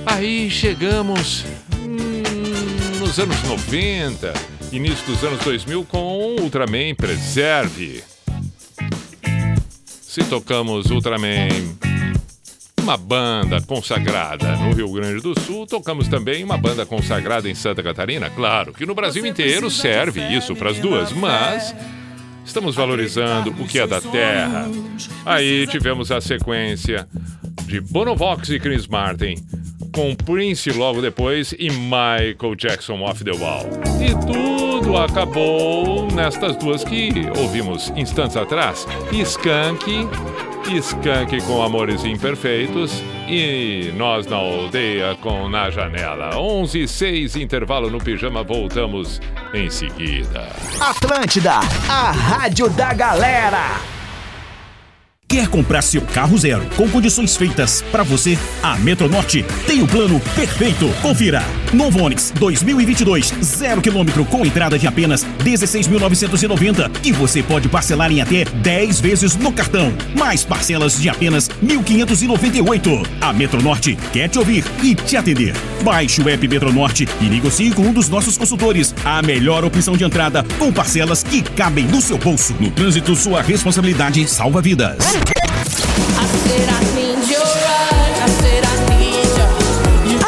[0.04, 4.32] Aí chegamos hum, nos anos 90,
[4.72, 8.02] início dos anos 2000, com Ultraman Preserve.
[9.86, 11.48] Se tocamos Ultraman
[12.82, 17.82] uma banda consagrada no Rio Grande do Sul, tocamos também uma banda consagrada em Santa
[17.82, 18.28] Catarina.
[18.28, 21.74] Claro que no Brasil inteiro serve isso para as duas, mas
[22.48, 24.66] estamos valorizando o que é da terra.
[25.24, 27.06] Aí tivemos a sequência
[27.66, 29.34] de Bonovox e Chris Martin,
[29.92, 33.68] com Prince logo depois e Michael Jackson Off the Wall.
[34.00, 40.08] E tudo acabou nestas duas que ouvimos instantes atrás: Skank,
[40.74, 46.38] Skank com Amores Imperfeitos e Nós na Aldeia com Na Janela.
[46.38, 49.20] 11 e 6, intervalo no pijama, voltamos
[49.52, 50.48] em seguida.
[50.80, 53.97] Atlântida, a rádio da galera.
[55.30, 58.38] Quer comprar seu carro zero com condições feitas para você?
[58.62, 60.88] A Metronorte tem o plano perfeito.
[61.02, 61.44] Confira.
[61.70, 68.22] Novo Onix 2022, zero quilômetro com entrada de apenas 16.990 e você pode parcelar em
[68.22, 73.06] até 10 vezes no cartão, mais parcelas de apenas 1.598.
[73.20, 75.54] A Metronorte quer te ouvir e te atender.
[75.82, 78.94] Baixe o app Metronorte e negocie com um dos nossos consultores.
[79.04, 82.54] A melhor opção de entrada com parcelas que cabem no seu bolso.
[82.58, 85.17] No trânsito, sua responsabilidade salva vidas.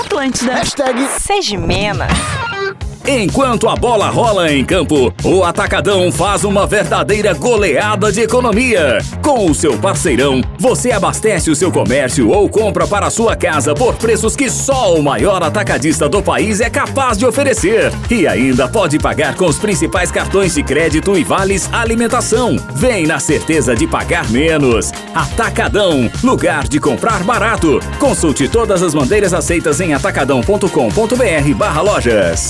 [0.00, 0.52] Atlântida.
[0.54, 2.08] Hashtag Sejimena.
[3.06, 8.98] Enquanto a bola rola em campo, o Atacadão faz uma verdadeira goleada de economia.
[9.22, 13.74] Com o seu parceirão, você abastece o seu comércio ou compra para a sua casa
[13.74, 17.90] por preços que só o maior atacadista do país é capaz de oferecer.
[18.10, 22.56] E ainda pode pagar com os principais cartões de crédito e vales alimentação.
[22.74, 24.92] Vem na certeza de pagar menos.
[25.14, 27.80] Atacadão, lugar de comprar barato.
[27.98, 32.49] Consulte todas as bandeiras aceitas em atacadão.com.br barra lojas.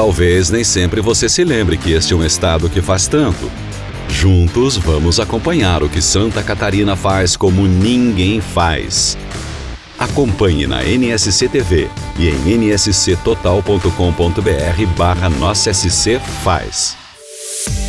[0.00, 3.52] Talvez nem sempre você se lembre que este é um estado que faz tanto.
[4.08, 9.18] Juntos vamos acompanhar o que Santa Catarina faz como ninguém faz.
[9.98, 16.96] Acompanhe na NSC TV e em nsctotal.com.br barra Nossa SC Faz.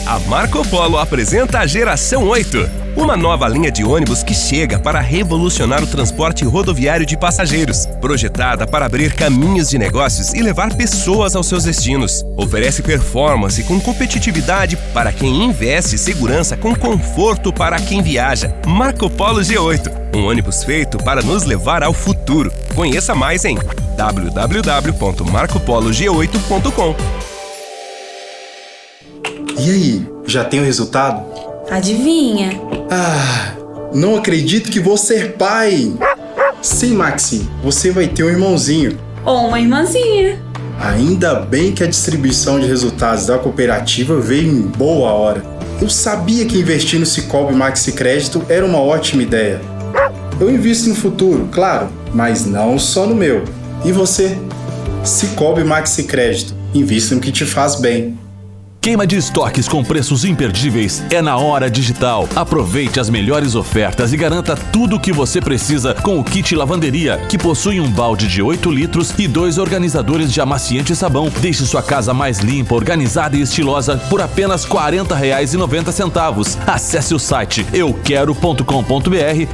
[0.05, 4.99] A Marco Polo apresenta a Geração 8, uma nova linha de ônibus que chega para
[4.99, 11.35] revolucionar o transporte rodoviário de passageiros, projetada para abrir caminhos de negócios e levar pessoas
[11.35, 12.25] aos seus destinos.
[12.35, 18.51] Oferece performance com competitividade para quem investe e segurança com conforto para quem viaja.
[18.65, 22.51] Marco Polo G8, um ônibus feito para nos levar ao futuro.
[22.75, 23.57] Conheça mais em
[23.95, 26.95] www.marcopolog8.com.
[29.57, 31.23] E aí, já tem o resultado?
[31.69, 32.70] Adivinha?
[32.93, 33.53] Ah,
[33.93, 35.93] não acredito que vou ser pai!
[36.61, 38.99] Sim, Maxi, você vai ter um irmãozinho.
[39.23, 40.37] Ou uma irmãzinha.
[40.77, 45.41] Ainda bem que a distribuição de resultados da cooperativa veio em boa hora.
[45.81, 49.61] Eu sabia que investir no Cicobi Maxi Crédito era uma ótima ideia.
[50.37, 53.45] Eu invisto no futuro, claro, mas não só no meu.
[53.85, 54.37] E você?
[55.01, 56.53] Cicobi Maxi Crédito.
[56.73, 58.19] Invista no que te faz bem.
[58.83, 62.27] Queima de estoques com preços imperdíveis é na Hora Digital.
[62.35, 67.23] Aproveite as melhores ofertas e garanta tudo o que você precisa com o kit lavanderia,
[67.29, 71.31] que possui um balde de 8 litros e dois organizadores de amaciante e sabão.
[71.41, 76.57] Deixe sua casa mais limpa, organizada e estilosa por apenas R$ 40,90.
[76.65, 78.63] Acesse o site euquero.com.br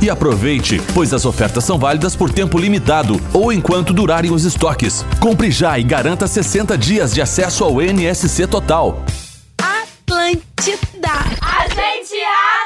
[0.01, 5.05] e aproveite, pois as ofertas são válidas por tempo limitado ou enquanto durarem os estoques.
[5.19, 9.03] Compre já e garanta 60 dias de acesso ao NSC Total.
[10.57, 11.09] Atlântida.
[11.41, 12.15] A gente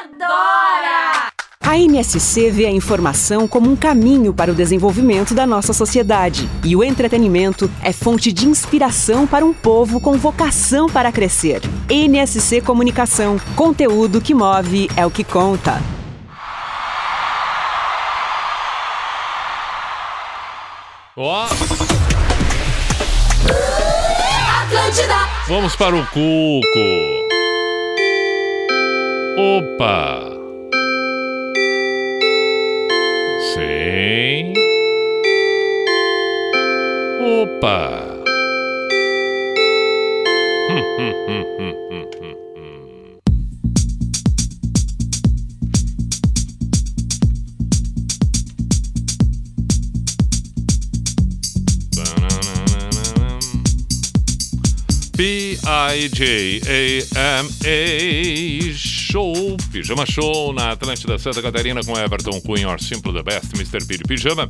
[0.00, 1.30] adora!
[1.60, 6.48] A NSC vê a informação como um caminho para o desenvolvimento da nossa sociedade.
[6.64, 11.60] E o entretenimento é fonte de inspiração para um povo com vocação para crescer.
[11.88, 13.38] NSC Comunicação.
[13.54, 15.80] Conteúdo que move é o que conta.
[21.14, 21.46] Ó,
[24.62, 25.28] Atlântida!
[25.46, 27.31] vamos para o Cuco.
[29.38, 30.28] Opa.
[33.54, 34.52] Sim.
[37.20, 38.12] Opa.
[55.16, 62.40] B I J A M A Show, Pijama Show na Atlântida Santa Catarina com Everton
[62.40, 63.84] Cunha, or Simple the Best, Mr.
[63.84, 64.48] Piri Pijama.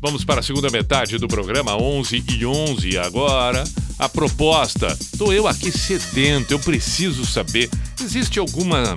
[0.00, 3.64] Vamos para a segunda metade do programa, 11 e 11 agora.
[3.98, 7.68] A proposta, tô eu aqui sedento, eu preciso saber,
[8.00, 8.94] existe alguma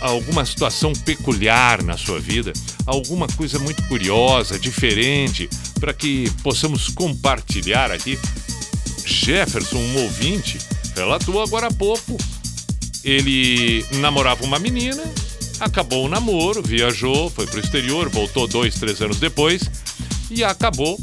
[0.00, 2.52] alguma situação peculiar na sua vida,
[2.84, 5.48] alguma coisa muito curiosa, diferente,
[5.78, 8.18] para que possamos compartilhar aqui.
[9.06, 10.58] Jefferson, um ouvinte,
[10.96, 12.18] relatou agora há pouco.
[13.04, 15.02] Ele namorava uma menina,
[15.60, 19.62] acabou o namoro, viajou, foi pro exterior, voltou dois, três anos depois
[20.30, 20.98] e acabou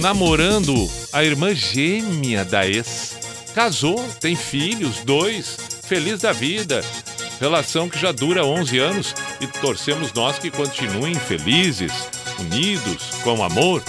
[0.00, 3.18] namorando a irmã gêmea da ex.
[3.54, 6.84] Casou, tem filhos, dois, feliz da vida.
[7.40, 11.92] Relação que já dura 11 anos e torcemos nós que continuem felizes,
[12.38, 13.82] unidos, com amor.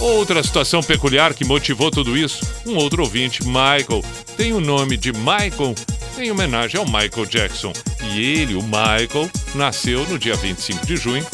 [0.00, 4.04] Outra situação peculiar que motivou tudo isso, um outro ouvinte, Michael,
[4.36, 5.74] tem o nome de Michael
[6.18, 7.72] em homenagem ao Michael Jackson.
[8.02, 11.26] E ele, o Michael, nasceu no dia 25 de junho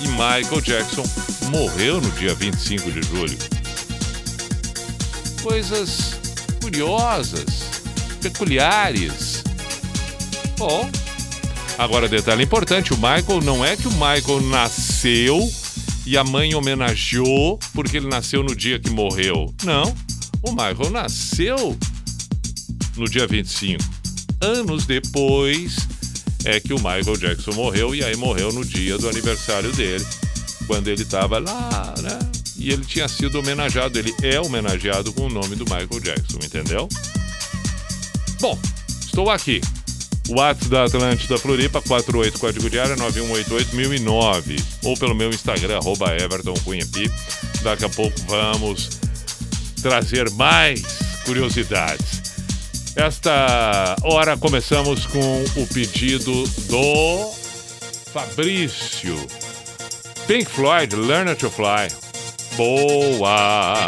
[0.00, 1.04] e Michael Jackson
[1.50, 3.38] morreu no dia 25 de julho.
[5.42, 6.16] Coisas
[6.60, 7.82] curiosas,
[8.20, 9.42] peculiares.
[10.56, 10.88] Bom,
[11.78, 15.48] agora detalhe importante, o Michael não é que o Michael nasceu
[16.08, 19.54] e a mãe homenageou porque ele nasceu no dia que morreu.
[19.62, 19.94] Não,
[20.42, 21.78] o Michael nasceu
[22.96, 23.84] no dia 25.
[24.40, 25.76] Anos depois
[26.46, 30.06] é que o Michael Jackson morreu e aí morreu no dia do aniversário dele,
[30.66, 32.18] quando ele estava lá, né?
[32.56, 36.88] E ele tinha sido homenageado, ele é homenageado com o nome do Michael Jackson, entendeu?
[38.40, 38.58] Bom,
[39.04, 39.60] estou aqui.
[40.28, 44.62] WhatsApp da Atlântida Floripa, 48 código de área 9188009.
[44.84, 46.08] Ou pelo meu Instagram, arroba.
[47.62, 48.90] Daqui a pouco vamos
[49.82, 50.82] trazer mais
[51.24, 52.22] curiosidades.
[52.96, 57.32] Esta hora começamos com o pedido do
[58.12, 59.16] Fabrício.
[60.26, 61.88] Pink Floyd, Learn to Fly.
[62.56, 63.78] Boa!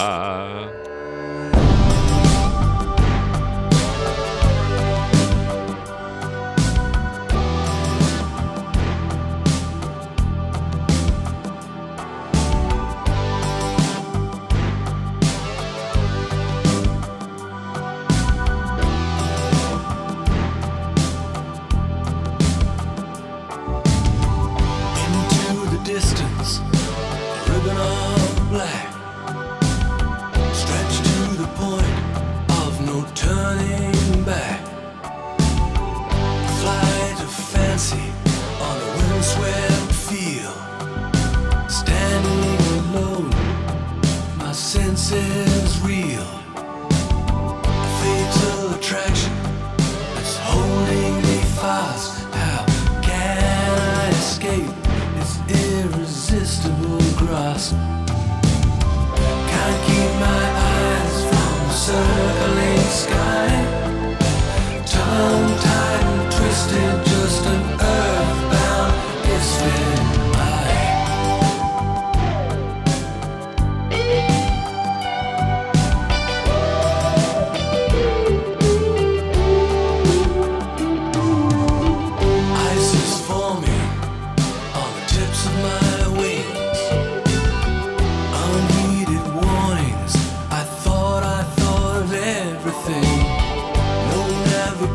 [61.91, 62.20] sun.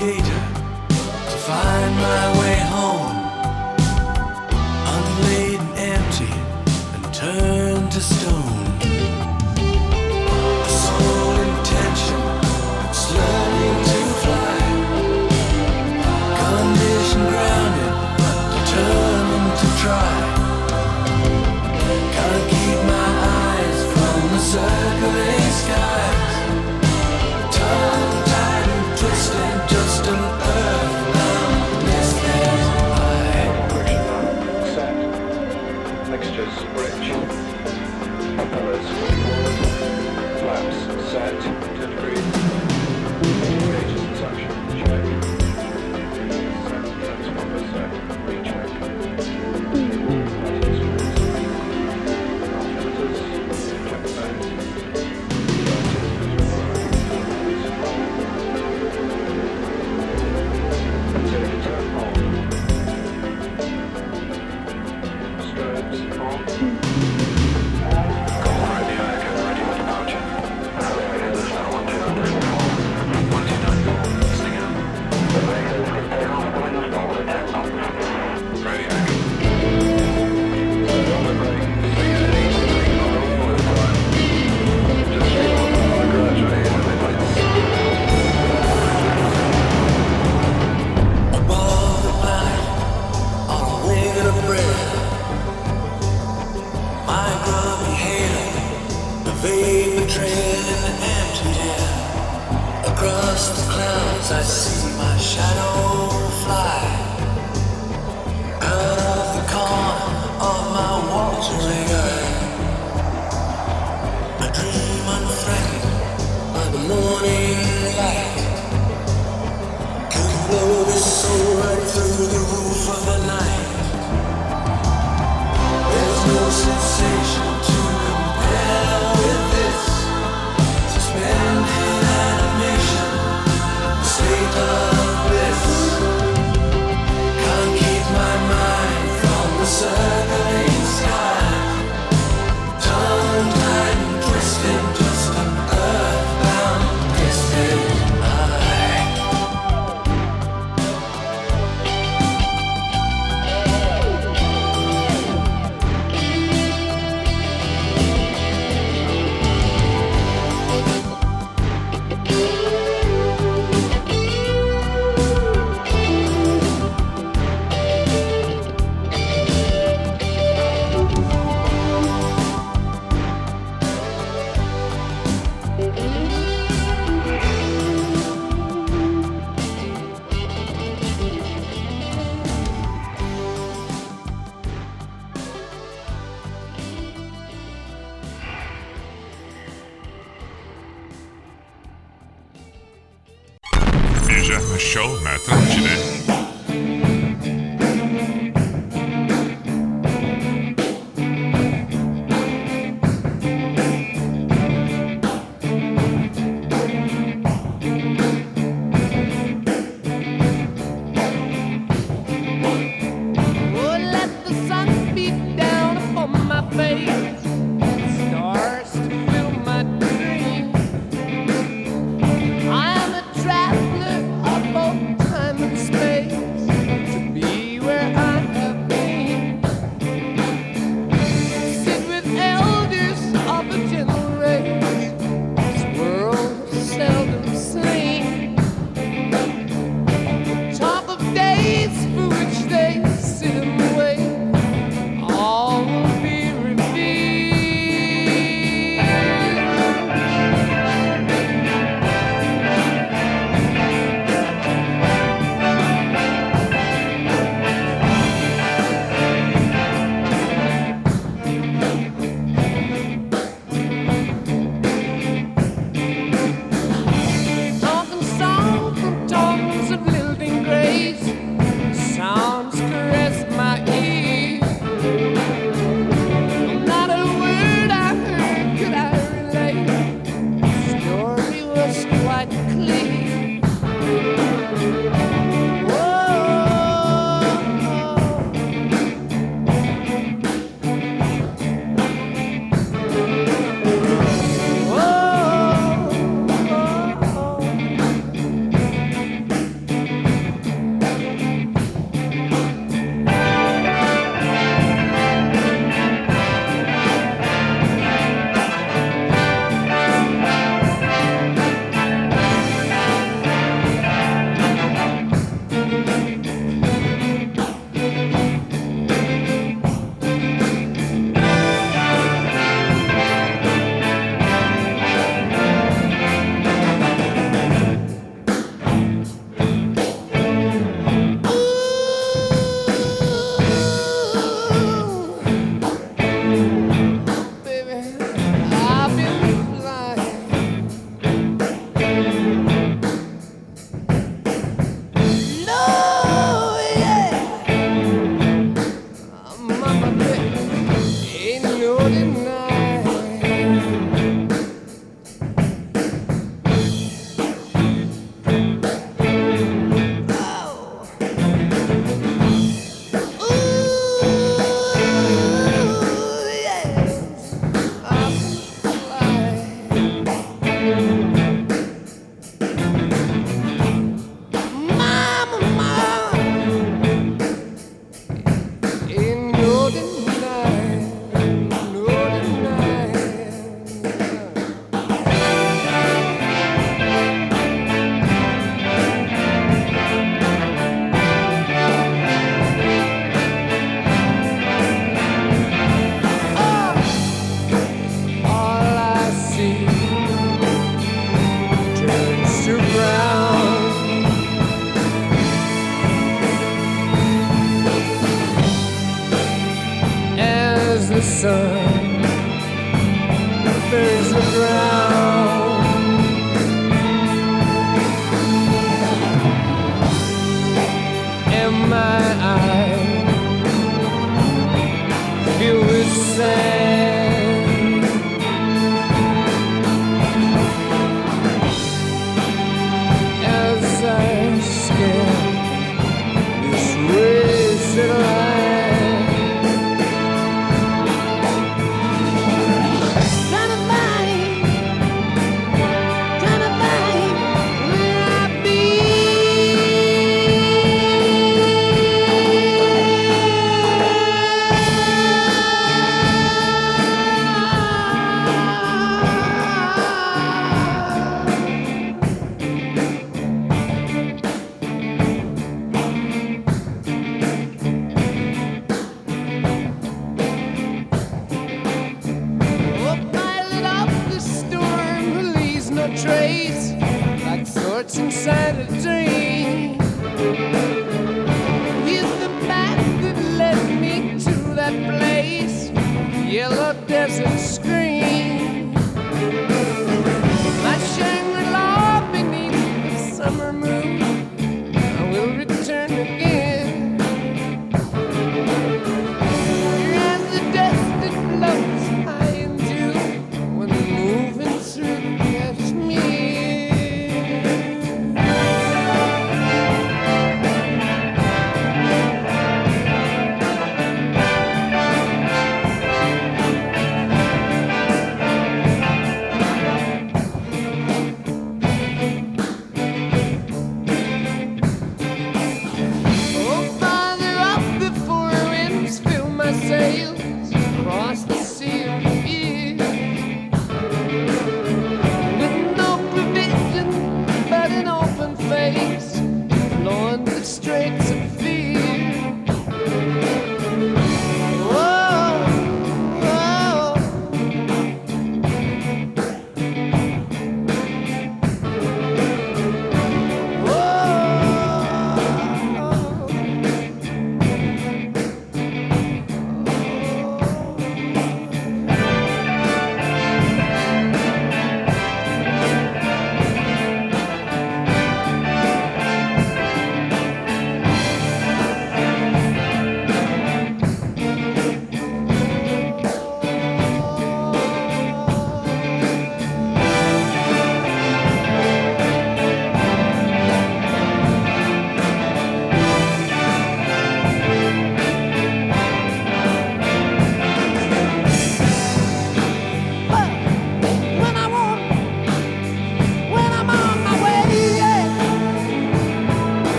[0.00, 0.39] gauges.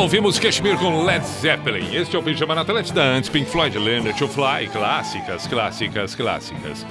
[0.00, 1.94] Ouvimos Kashmir com Led Zeppelin.
[1.94, 6.86] Este é o Pijama na Atlântida, antes Pink Floyd, Leonard to Fly, clássicas, clássicas, clássicas.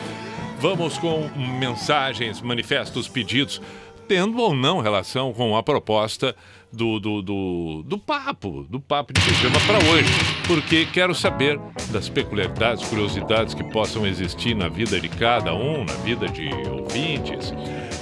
[0.60, 1.28] Vamos com
[1.60, 3.60] mensagens, manifestos, pedidos,
[4.08, 6.36] tendo ou não relação com a proposta
[6.72, 10.10] do, do, do, do papo, do papo de pijama para hoje.
[10.46, 11.60] Porque quero saber
[11.90, 17.52] das peculiaridades, curiosidades que possam existir na vida de cada um, na vida de ouvintes.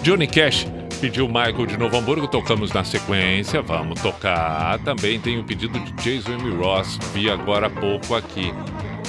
[0.03, 0.67] Johnny Cash
[0.97, 4.79] pediu Michael de Novo Hamburgo, tocamos na sequência, vamos tocar.
[4.79, 6.55] Também tem o pedido de Jason M.
[6.55, 8.53] Ross, vi agora há pouco aqui.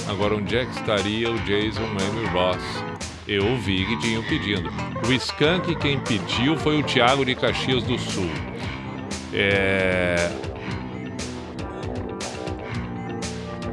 [0.09, 2.27] Agora, onde é que estaria o Jason M.
[2.33, 2.63] Ross?
[3.27, 4.71] Eu ouvi Guidinho pedindo.
[5.07, 8.31] O Skank quem pediu foi o Thiago de Caxias do Sul.
[9.33, 10.31] É...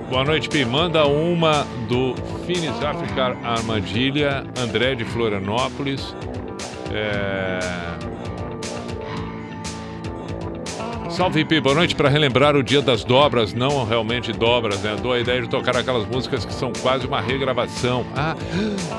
[0.10, 0.66] Boa noite, Pi.
[0.66, 2.16] Manda uma do
[2.46, 6.14] Finis Africa Armadilha, André de Florianópolis.
[6.96, 7.60] É...
[11.10, 14.98] Salve Pi, boa noite para relembrar o dia das dobras, não realmente dobras, né?
[15.02, 18.06] Dou a ideia de tocar aquelas músicas que são quase uma regravação.
[18.16, 18.36] Ah,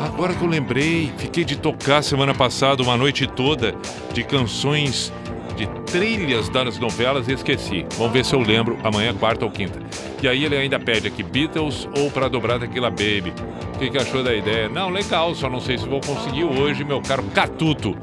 [0.07, 3.75] agora que eu lembrei, fiquei de tocar semana passada uma noite toda
[4.15, 5.13] de canções
[5.57, 7.85] de trilhas das novelas e esqueci.
[7.99, 9.79] Vamos ver se eu lembro amanhã, quarta ou quinta.
[10.27, 13.33] E aí ele ainda pede aqui Beatles ou para dobrar Tequila Baby.
[13.73, 14.69] O que, que achou da ideia?
[14.69, 17.97] Não, legal, só não sei se vou conseguir hoje, meu caro Catuto.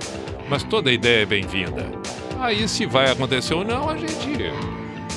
[0.50, 1.86] Mas toda ideia é bem-vinda.
[2.40, 4.50] Aí se vai acontecer ou não, a gente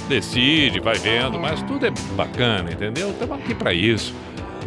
[0.09, 3.11] decide, vai vendo, mas tudo é bacana, entendeu?
[3.11, 4.13] Estamos aqui para isso.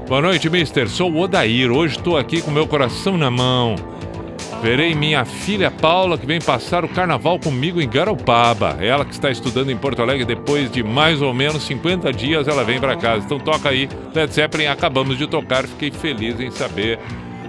[0.08, 0.88] Boa noite, mister.
[0.88, 1.70] Sou o Odair.
[1.70, 3.76] Hoje estou aqui com meu coração na mão.
[4.62, 8.78] Verei minha filha Paula, que vem passar o carnaval comigo em Garopaba.
[8.82, 12.64] Ela que está estudando em Porto Alegre, depois de mais ou menos 50 dias, ela
[12.66, 13.26] vem para casa.
[13.26, 14.66] Então toca aí, Led Zeppelin.
[14.66, 17.00] Acabamos de tocar, fiquei feliz em saber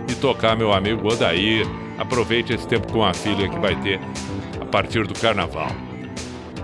[0.07, 1.67] de tocar, meu amigo Odair.
[1.99, 4.01] Aproveite esse tempo com a filha que vai ter
[4.61, 5.71] a partir do carnaval.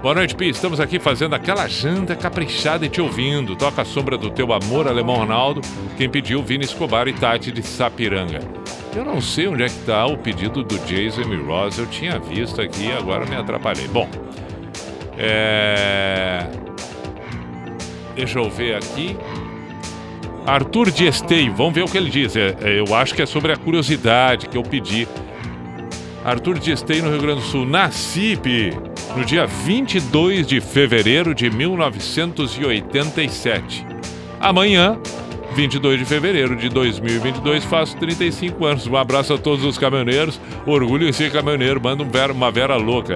[0.01, 0.49] Boa noite, Pi.
[0.49, 3.57] Estamos aqui fazendo aquela janta caprichada e te ouvindo.
[3.57, 5.61] Toca a sombra do teu amor, Alemão Ronaldo.
[5.97, 8.39] Quem pediu, Vini Escobar e Tati de Sapiranga.
[8.97, 11.25] Eu não sei onde é que está o pedido do Jason.
[11.47, 11.77] Ross.
[11.77, 13.87] Eu tinha visto aqui, agora me atrapalhei.
[13.89, 14.09] Bom,
[15.19, 16.47] é...
[18.15, 19.15] Deixa eu ver aqui.
[20.47, 21.07] Arthur de
[21.55, 22.35] vamos ver o que ele diz.
[22.37, 25.07] É, é, eu acho que é sobre a curiosidade que eu pedi.
[26.25, 27.67] Arthur de no Rio Grande do Sul.
[27.67, 28.35] Nasci,
[29.15, 33.87] no dia 22 de fevereiro de 1987.
[34.41, 34.99] Amanhã,
[35.57, 38.87] 22 de fevereiro de 2022, faço 35 anos.
[38.87, 40.39] Um abraço a todos os caminhoneiros.
[40.67, 41.81] Orgulho em ser caminhoneiro.
[41.83, 43.15] Manda um vera, uma vera louca.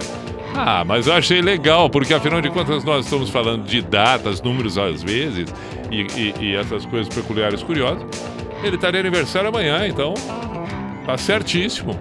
[0.57, 4.77] Ah, mas eu achei legal, porque afinal de contas nós estamos falando de datas, números
[4.79, 5.53] às vezes,
[5.91, 8.03] e, e- e essas coisas peculiares curiosas.
[8.65, 10.15] Ele está de aniversário amanhã, então
[11.07, 11.99] tá certíssimo.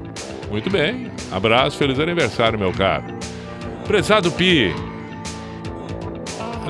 [0.49, 1.11] Muito bem.
[1.31, 3.03] Abraço, feliz aniversário, meu caro.
[3.85, 4.73] Prezado Pi,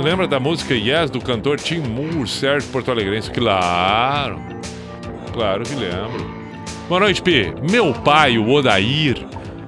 [0.02, 3.30] lembra da música Yes do cantor Tim Moore, Sérgio Porto Alegrense?
[3.32, 4.40] Claro,
[5.34, 6.40] claro que lembro.
[6.88, 7.54] Boa noite, Pi.
[7.70, 9.26] Meu pai, o Odair,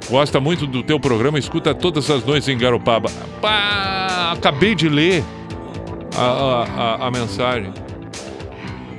[0.10, 3.10] gosta muito do teu programa, escuta todas as noites em Garopaba.
[3.42, 5.24] Pá, acabei de ler
[6.18, 7.72] a, a, a- a mensagem.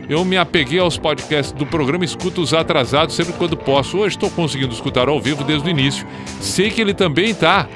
[0.08, 3.98] Eu me apeguei aos podcasts do programa, escuto os atrasados sempre quando posso.
[3.98, 6.06] Hoje estou conseguindo escutar ao vivo desde o início.
[6.40, 7.66] Sei que ele também tá.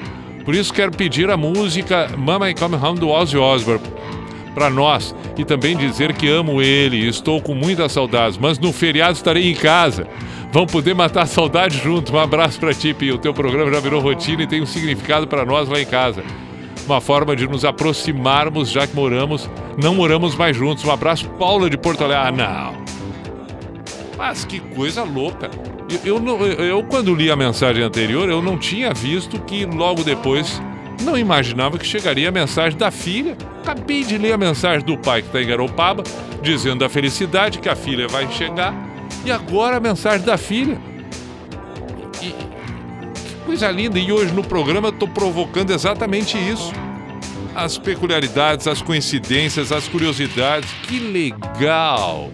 [0.47, 3.83] Por isso quero pedir a música Mama I Come Home do Ozzy Osbourne
[4.55, 8.71] para nós e também dizer que amo ele e estou com muitas saudades, mas no
[8.71, 10.07] feriado estarei em casa.
[10.53, 12.13] Vamos poder matar a saudade junto.
[12.13, 13.11] Um abraço para ti, Pi.
[13.11, 16.23] O teu programa já virou rotina e tem um significado para nós lá em casa.
[16.85, 20.85] Uma forma de nos aproximarmos, já que moramos, não moramos mais juntos.
[20.85, 22.23] Um abraço, Paula de Porto Alegre.
[22.25, 22.85] Ah, não.
[24.17, 25.51] Mas que coisa louca.
[26.03, 30.61] Eu, eu, eu, quando li a mensagem anterior, eu não tinha visto que logo depois
[31.03, 33.37] não imaginava que chegaria a mensagem da filha.
[33.61, 36.03] Acabei de ler a mensagem do pai que está em Garopaba,
[36.41, 38.73] dizendo da felicidade que a filha vai chegar.
[39.25, 40.77] E agora a mensagem da filha.
[42.21, 43.97] E- que coisa linda.
[43.97, 46.73] E hoje no programa eu estou provocando exatamente isso.
[47.55, 50.69] As peculiaridades, as coincidências, as curiosidades.
[50.83, 52.29] Que legal!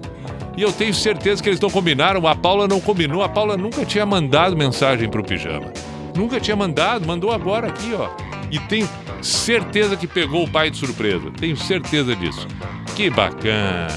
[0.56, 2.28] E eu tenho certeza que eles não combinaram.
[2.28, 3.24] A Paula não combinou.
[3.24, 5.72] A Paula nunca tinha mandado mensagem pro pijama.
[6.16, 8.10] Nunca tinha mandado, mandou agora aqui, ó.
[8.52, 8.88] E tenho
[9.22, 11.32] certeza que pegou o pai de surpresa.
[11.40, 12.48] Tenho certeza disso.
[12.96, 13.88] Que bacana.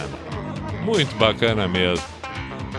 [0.82, 2.04] Muito bacana mesmo.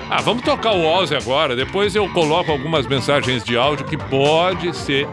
[0.10, 1.56] Ah, vamos tocar o Ozzy agora.
[1.56, 5.08] Depois eu coloco algumas mensagens de áudio que pode ser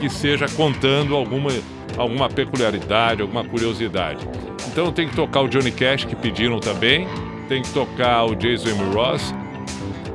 [0.00, 1.50] que seja contando alguma,
[1.96, 4.28] alguma peculiaridade, alguma curiosidade.
[4.66, 7.06] Então tem que tocar o Johnny Cash que pediram também,
[7.48, 8.74] tem que tocar o Jason.
[8.92, 9.34] Ross,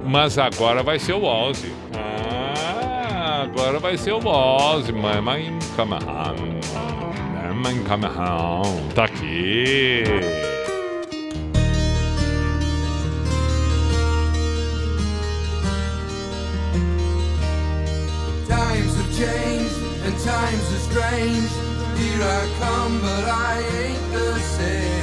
[0.05, 1.73] mas agora vai ser o Ozzy.
[1.95, 4.91] Ah, agora vai ser o Ozzy.
[4.91, 6.61] In come home.
[7.47, 8.93] Mama in come home.
[8.93, 10.03] Tá aqui.
[18.47, 19.75] Times have changed
[20.05, 21.49] and times are strange.
[21.97, 25.00] Here I come, but I ain't the same.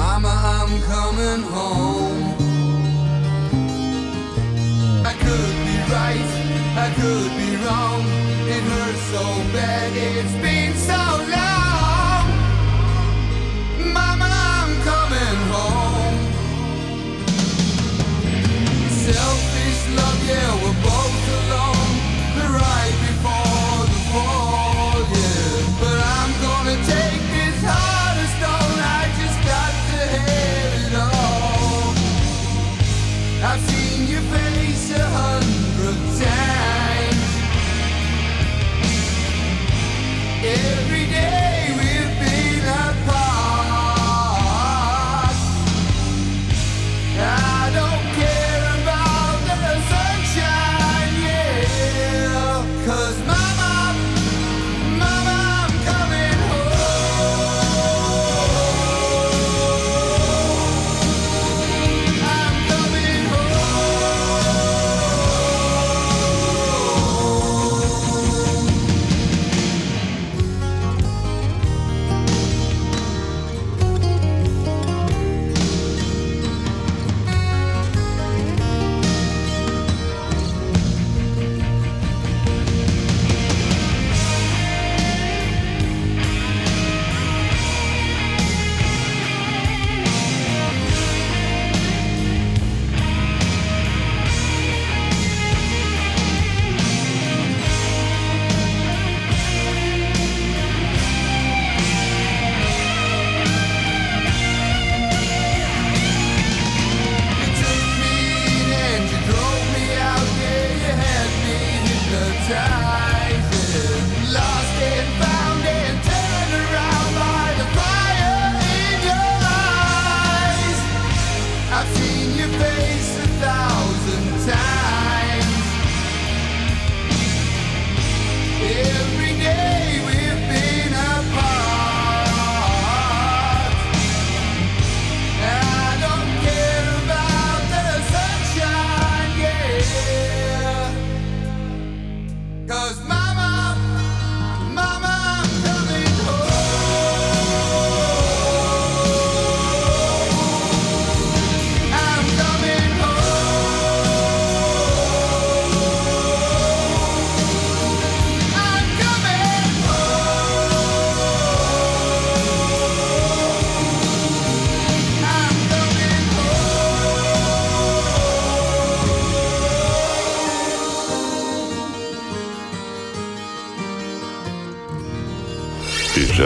[0.00, 2.22] Mama, I'm coming home.
[5.10, 6.30] I could be right,
[6.84, 8.02] I could be wrong.
[8.54, 9.24] It hurts so
[9.56, 11.02] bad, it's been so
[11.36, 12.24] long.
[13.98, 16.18] Mama, I'm coming home.
[19.04, 21.09] Selfish love, yeah, we're both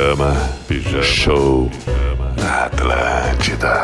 [0.05, 0.37] Pijama,
[0.69, 1.03] pijama.
[1.03, 1.71] Show
[2.37, 3.75] na Atlântida.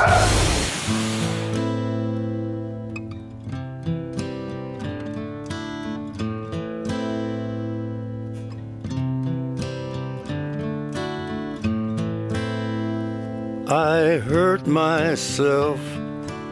[13.67, 15.81] I hurt myself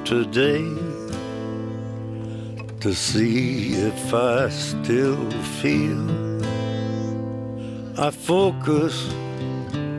[0.07, 0.65] today
[2.81, 5.31] to see if I still
[5.61, 6.09] feel.
[7.99, 9.12] I focus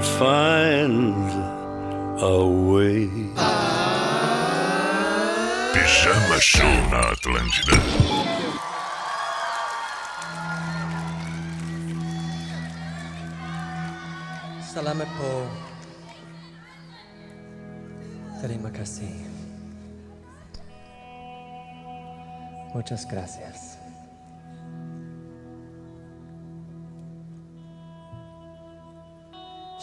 [0.00, 1.14] would find
[2.22, 3.04] a way.
[5.72, 7.76] Pijama Show na Atlântida.
[14.64, 15.44] Salamat po.
[18.40, 19.12] Terima kasih.
[22.72, 23.79] Muchas gracias.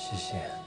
[0.10, 0.67] 谢谢。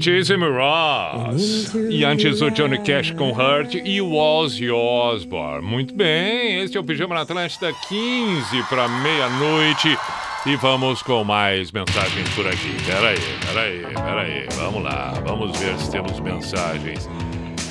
[0.00, 1.74] Jason Mraz.
[1.90, 5.60] E antes o Johnny Cash com Hurt e o Ozzy Osbourne.
[5.60, 9.98] Muito bem, este é o Pijama na Atlântida, 15 para meia-noite.
[10.46, 12.74] E vamos com mais mensagens por aqui.
[12.86, 14.46] Peraí, peraí, peraí.
[14.56, 17.06] Vamos lá, vamos ver se temos mensagens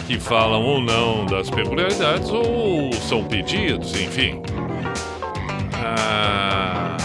[0.06, 4.40] que falam ou não das peculiaridades ou são pedidos, enfim.
[5.74, 6.96] Ah,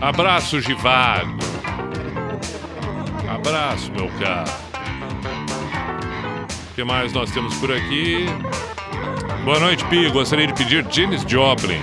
[0.00, 1.35] abraço, Givago.
[3.46, 4.50] Abraço, meu caro.
[6.68, 8.26] O que mais nós temos por aqui?
[9.44, 10.10] Boa noite, Pi.
[10.10, 11.80] Gostaria de pedir Janis Joplin.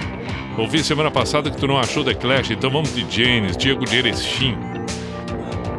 [0.58, 3.98] Ouvi semana passada que tu não achou The Clash, então vamos de Janis, Diego de
[3.98, 4.58] Erechim.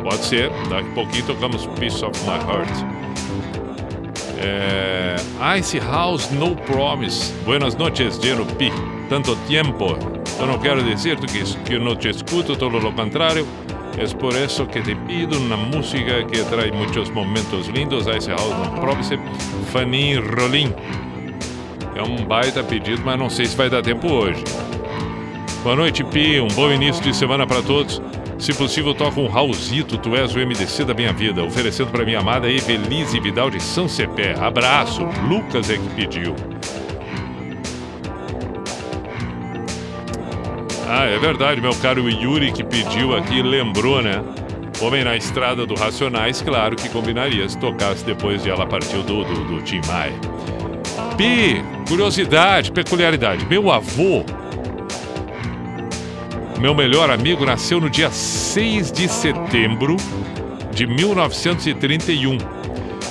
[0.02, 2.70] Pode ser, daqui a pouquinho tocamos Piece of My Heart.
[4.38, 5.16] É...
[5.58, 7.30] Ice House No Promise.
[7.44, 8.72] Buenas noches, Geno Pi.
[9.10, 9.98] Tanto tempo.
[10.40, 13.46] Eu não quero dizer que, que não te escuto, todo lo contrario.
[13.98, 18.06] Es por eso que te pido una música que trae muchos momentos lindos.
[18.06, 19.18] Ice House No Promise.
[19.72, 20.72] Fanny Rolim.
[21.94, 24.42] É um baita pedido, mas não sei se vai dar tempo hoje.
[25.62, 26.40] Boa noite, Pi.
[26.40, 28.02] Um bom início de semana para todos.
[28.36, 32.18] Se possível, toca um Raulzito, tu és o MDC da minha vida, oferecendo para minha
[32.18, 34.34] amada Evelise Vidal de São Cepé.
[34.38, 35.06] Abraço.
[35.28, 36.53] Lucas é que pediu.
[40.86, 44.22] Ah, é verdade, meu caro Yuri que pediu aqui, lembrou, né?
[44.80, 49.24] Homem na estrada do Racionais, claro que combinaria se tocasse depois de ela partiu do,
[49.24, 50.12] do, do Tim Maia.
[51.16, 53.46] Pi, curiosidade, peculiaridade.
[53.46, 54.24] Meu avô,
[56.60, 59.96] meu melhor amigo, nasceu no dia 6 de setembro
[60.72, 62.38] de 1931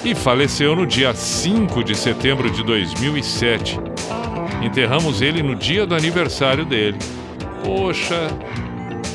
[0.04, 3.80] e faleceu no dia 5 de setembro de 2007.
[4.62, 6.98] Enterramos ele no dia do aniversário dele.
[7.64, 8.28] Poxa,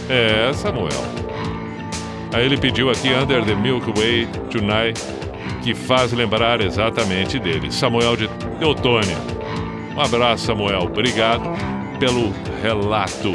[0.08, 0.88] é, Samuel.
[2.32, 5.00] Aí ele pediu aqui Under the Milky Way Tonight,
[5.62, 7.70] que faz lembrar exatamente dele.
[7.72, 9.16] Samuel de Teutônia.
[9.96, 10.82] Um abraço, Samuel.
[10.82, 11.42] Obrigado
[11.98, 13.32] pelo relato.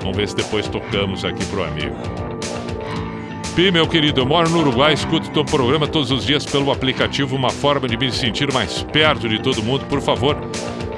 [0.00, 1.96] Vamos ver se depois tocamos aqui pro amigo.
[3.56, 7.34] Pi, meu querido, eu moro no Uruguai, escuto teu programa todos os dias pelo aplicativo,
[7.34, 9.86] uma forma de me sentir mais perto de todo mundo.
[9.86, 10.36] Por favor,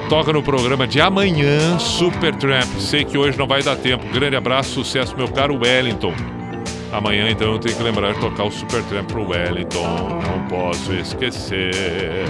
[0.09, 2.69] toca no programa de amanhã, Super Tramp.
[2.79, 4.07] Sei que hoje não vai dar tempo.
[4.09, 6.15] Grande abraço, sucesso, meu caro Wellington.
[6.91, 10.21] Amanhã, então, eu tenho que lembrar de tocar o Super Tramp pro Wellington.
[10.27, 12.25] Não posso esquecer.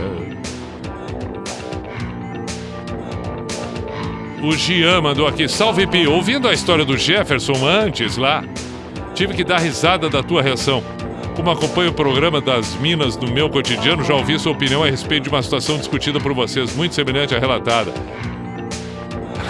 [4.43, 8.43] O Gian mandou aqui, salve Pi, ouvindo a história do Jefferson antes lá,
[9.15, 10.83] tive que dar risada da tua reação.
[11.39, 15.23] Como acompanho o programa das Minas no meu cotidiano, já ouvi sua opinião a respeito
[15.23, 17.93] de uma situação discutida por vocês, muito semelhante à relatada.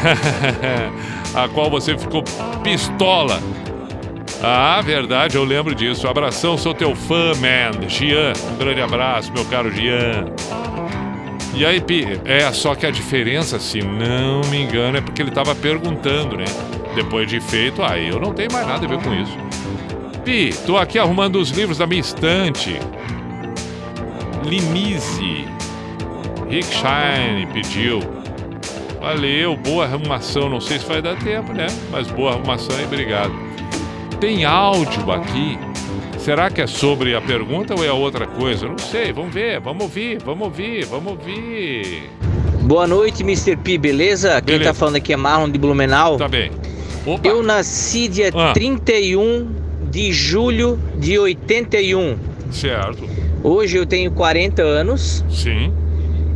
[1.34, 2.22] a qual você ficou
[2.62, 3.40] pistola.
[4.42, 6.06] Ah, verdade, eu lembro disso.
[6.06, 7.88] Abração, sou teu fã, man.
[7.88, 10.26] Gian, um grande abraço, meu caro Gian.
[11.54, 15.30] E aí, Pi, é, só que a diferença, se não me engano, é porque ele
[15.30, 16.44] tava perguntando, né?
[16.94, 19.47] Depois de feito, aí eu não tenho mais nada a ver com isso.
[20.28, 22.78] Pi, tô aqui arrumando os livros da minha estante.
[24.44, 25.46] Linise.
[26.50, 28.00] Rick Shine pediu.
[29.00, 30.50] Valeu, boa arrumação.
[30.50, 31.66] Não sei se vai dar tempo, né?
[31.90, 33.32] Mas boa arrumação e obrigado.
[34.20, 35.58] Tem áudio aqui.
[36.18, 38.68] Será que é sobre a pergunta ou é outra coisa?
[38.68, 39.14] Não sei.
[39.14, 42.10] Vamos ver, vamos ouvir, vamos ouvir, vamos ouvir.
[42.64, 43.56] Boa noite, Mr.
[43.56, 44.42] P, beleza?
[44.42, 46.18] Quem tá falando aqui é Marlon de Blumenau.
[46.18, 46.50] Tá bem.
[47.24, 48.52] Eu nasci dia Ah.
[48.52, 52.16] 31 de julho de 81.
[52.50, 53.04] Certo.
[53.42, 55.24] Hoje eu tenho 40 anos.
[55.30, 55.72] Sim.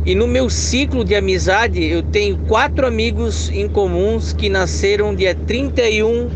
[0.05, 5.33] E no meu ciclo de amizade, eu tenho quatro amigos em comuns que nasceram dia
[5.33, 6.29] 31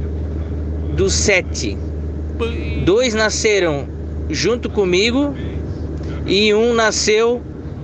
[0.95, 1.77] do 7.
[2.85, 3.87] Dois nasceram
[4.29, 5.33] junto comigo
[6.25, 7.41] e um nasceu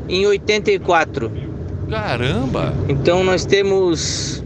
[0.07, 1.31] em 84.
[1.89, 2.73] Caramba!
[2.87, 4.42] Então nós temos.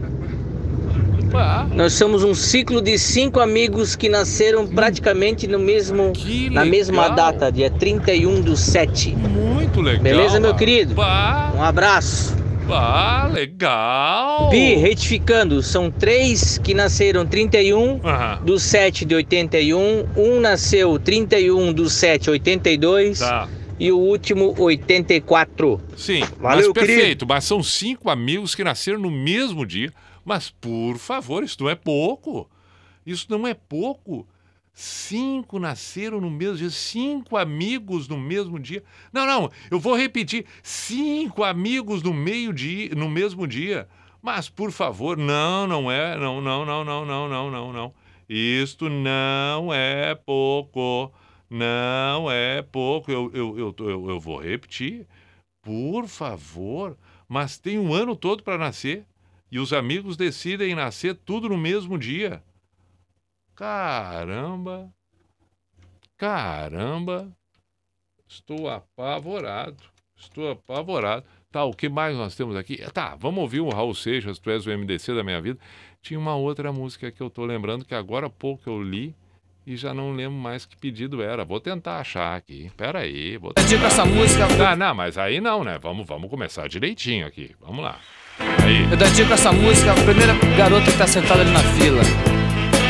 [1.74, 6.12] Nós somos um ciclo de cinco amigos que nasceram praticamente no mesmo,
[6.50, 9.14] na mesma data, dia 31 do 7.
[9.14, 10.02] Muito legal.
[10.02, 10.94] Beleza, meu querido?
[10.94, 12.34] Bah, Um abraço.
[12.66, 14.48] bah, legal.
[14.50, 18.40] Pi, retificando, são três que nasceram 31 Aham.
[18.44, 23.46] do 7 de 81, um nasceu 31 do 7 82 Tá.
[23.78, 25.80] e o último 84.
[25.96, 27.00] Sim, Valeu, mas perfeito.
[27.02, 27.26] querido.
[27.28, 29.92] Mas são cinco amigos que nasceram no mesmo dia.
[30.28, 32.50] Mas, por favor, isso não é pouco.
[33.06, 34.28] Isso não é pouco.
[34.74, 36.68] Cinco nasceram no mesmo dia.
[36.68, 38.84] Cinco amigos no mesmo dia.
[39.10, 40.44] Não, não, eu vou repetir.
[40.62, 43.88] Cinco amigos no meio dia, no mesmo dia.
[44.20, 46.14] Mas, por favor, não, não é.
[46.18, 47.94] Não, não, não, não, não, não, não, não.
[48.28, 51.10] Isto não é pouco.
[51.48, 53.10] Não é pouco.
[53.10, 55.06] Eu, eu, eu, eu, eu vou repetir.
[55.62, 56.98] Por favor.
[57.26, 59.06] Mas tem um ano todo para nascer.
[59.50, 62.42] E os amigos decidem nascer tudo no mesmo dia.
[63.54, 64.92] Caramba.
[66.16, 67.32] Caramba.
[68.28, 69.82] Estou apavorado.
[70.16, 71.24] Estou apavorado.
[71.50, 72.76] Tá, o que mais nós temos aqui?
[72.92, 75.58] Tá, vamos ouvir o Raul Seixas, Tu és o MDC da minha vida.
[76.02, 79.14] Tinha uma outra música que eu tô lembrando que agora há pouco eu li
[79.66, 81.44] e já não lembro mais que pedido era.
[81.44, 82.70] Vou tentar achar aqui.
[82.76, 83.38] Pera aí.
[83.38, 84.46] Vou Tipo essa música.
[84.56, 85.78] Não, não, mas aí não, né?
[85.78, 87.54] Vamos, vamos começar direitinho aqui.
[87.60, 87.98] Vamos lá.
[88.40, 88.86] Aí.
[88.90, 92.02] Eu dedico essa música à primeira garota que tá sentada ali na fila.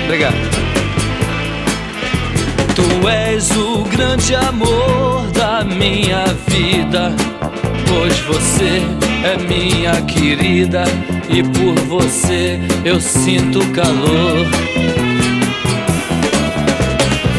[0.04, 0.36] Obrigado.
[2.74, 7.12] Tu és o grande amor da minha vida,
[7.86, 8.82] pois você
[9.24, 10.84] é minha querida
[11.28, 14.46] e por você eu sinto calor.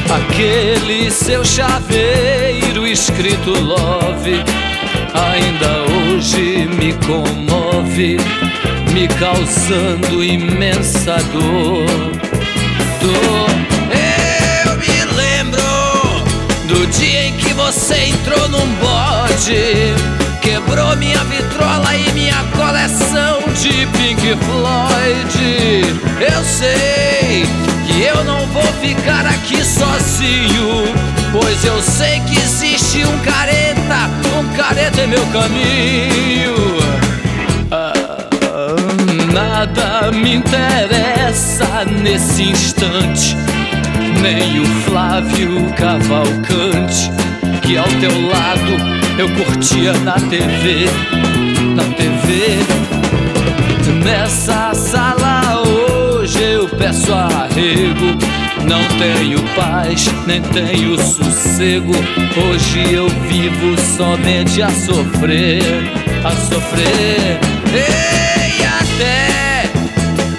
[0.10, 4.44] Aquele seu chaveiro escrito love
[5.14, 8.18] ainda hoje me comove,
[8.94, 11.86] me causando imensa dor.
[13.02, 13.50] Dor.
[14.66, 15.62] Eu me lembro
[16.68, 19.94] do dia em que você entrou num bode,
[20.42, 26.00] quebrou minha vitrola e minha coleção de Pink Floyd.
[26.20, 27.46] Eu sei
[27.88, 30.86] que eu não vou ficar aqui sozinho,
[31.32, 33.59] pois eu sei que existe um careta, um
[34.60, 36.54] careta em meu caminho.
[37.72, 37.94] Ah,
[39.34, 43.38] nada me interessa nesse instante,
[44.22, 47.10] nem o Flávio Cavalcante,
[47.62, 48.72] que ao teu lado
[49.18, 50.88] eu curtia na TV,
[51.76, 52.60] na TV.
[54.04, 54.69] Nessa
[56.80, 58.18] peço arrego.
[58.66, 61.92] Não tenho paz, nem tenho sossego.
[62.38, 65.62] Hoje eu vivo somente a sofrer,
[66.24, 67.40] a sofrer.
[67.72, 69.70] E até,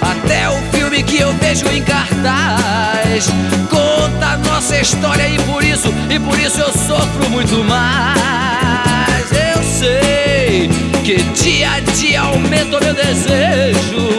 [0.01, 3.29] até o filme que eu vejo em cartaz
[3.69, 9.31] conta a nossa história e por isso, e por isso eu sofro muito mais.
[9.31, 10.69] Eu sei
[11.03, 14.09] que dia a dia aumenta o meu desejo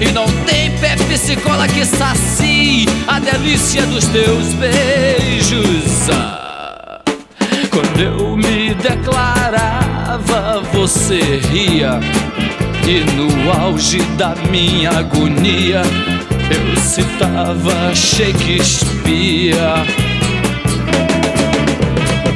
[0.00, 0.70] e não tem
[1.18, 6.08] Pepsi Cola que sacie a delícia dos teus beijos.
[6.12, 7.00] Ah,
[7.70, 11.98] quando eu me declarava, você ria.
[12.86, 15.82] E no auge da minha agonia,
[16.52, 19.56] eu citava Shakespeare.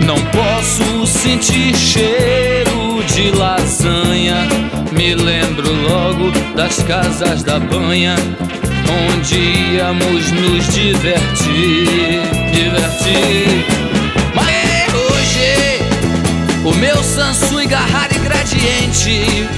[0.04, 4.48] Não posso sentir cheiro de lasanha.
[4.90, 8.16] Me lembro logo das casas da banha,
[8.88, 9.36] onde
[9.74, 12.20] íamos nos divertir,
[12.52, 13.66] divertir.
[14.34, 15.82] Mas hoje
[16.64, 19.48] o meu Sansui Garrara e Gradiente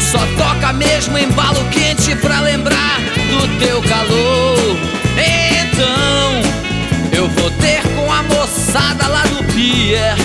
[0.00, 3.00] só toca mesmo embalo quente pra lembrar
[3.30, 4.76] do teu calor.
[5.18, 6.40] Então
[7.12, 10.16] eu vou ter com a moçada lá do pier.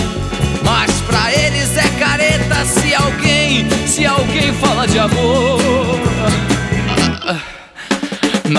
[0.64, 6.11] Mas pra eles é careta se alguém, se alguém fala de amor.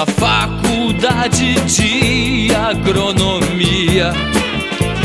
[0.03, 4.11] Na faculdade de agronomia,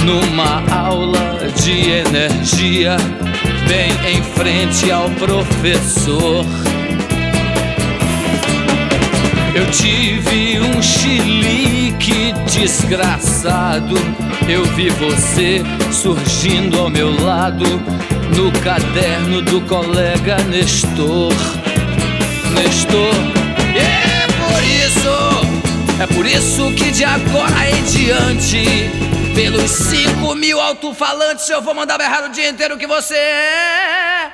[0.04, 2.96] numa aula de energia,
[3.68, 6.44] bem em frente ao professor.
[9.54, 13.94] Eu tive um chilique desgraçado.
[14.48, 15.62] Eu vi você
[15.92, 17.64] surgindo ao meu lado
[18.34, 21.32] no caderno do colega Nestor.
[22.52, 23.47] Nestor,
[26.00, 28.64] é por isso que de agora em diante,
[29.34, 34.30] pelos cinco mil alto-falantes, eu vou mandar berrar o dia inteiro que você é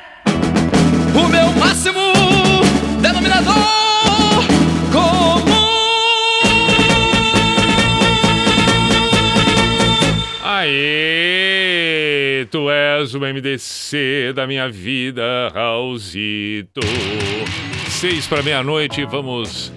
[1.14, 2.00] o meu máximo
[3.00, 3.54] denominador
[4.92, 5.44] comum.
[10.42, 16.80] Aê, tu és o MDC da minha vida, Raulzito.
[17.88, 19.72] Seis para meia-noite, vamos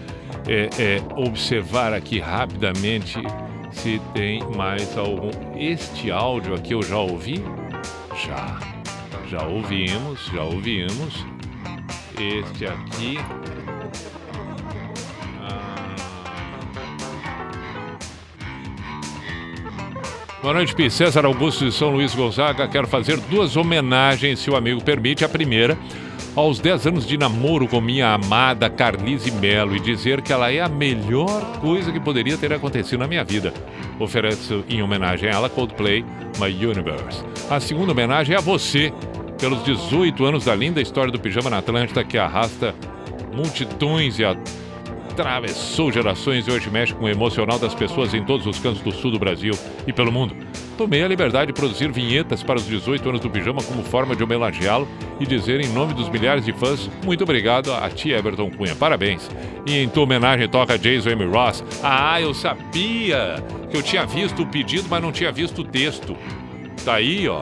[0.47, 3.17] é, é, observar aqui rapidamente
[3.71, 5.31] se tem mais algum.
[5.55, 7.43] Este áudio aqui eu já ouvi?
[8.25, 8.59] Já.
[9.29, 11.25] Já ouvimos, já ouvimos.
[12.17, 13.17] Este aqui.
[20.41, 20.89] Boa noite, Pi.
[20.89, 22.69] César Augusto de São Luís Gonzaga.
[22.69, 25.25] Quero fazer duas homenagens, se o amigo permite.
[25.25, 25.77] A primeira,
[26.37, 30.61] aos 10 anos de namoro com minha amada Carlise Melo e dizer que ela é
[30.61, 33.51] a melhor coisa que poderia ter acontecido na minha vida.
[33.99, 36.05] Ofereço em homenagem a ela Coldplay,
[36.39, 37.25] My Universe.
[37.49, 38.93] A segunda homenagem é a você,
[39.39, 42.75] pelos 18 anos da linda história do Pijama na Atlântida que arrasta
[43.33, 44.23] multidões e
[45.21, 48.91] atravessou gerações e hoje mexe com o emocional das pessoas em todos os cantos do
[48.91, 49.53] sul do Brasil
[49.87, 50.35] e pelo mundo.
[50.77, 54.23] Tomei a liberdade de produzir vinhetas para os 18 anos do Pijama como forma de
[54.23, 54.87] homenageá-lo
[55.19, 58.75] e dizer em nome dos milhares de fãs, muito obrigado a ti, Everton Cunha.
[58.75, 59.27] Parabéns.
[59.65, 61.25] E em tua homenagem toca Jason M.
[61.25, 61.63] Ross.
[61.83, 66.15] Ah, eu sabia que eu tinha visto o pedido, mas não tinha visto o texto.
[66.85, 67.41] Tá aí, ó.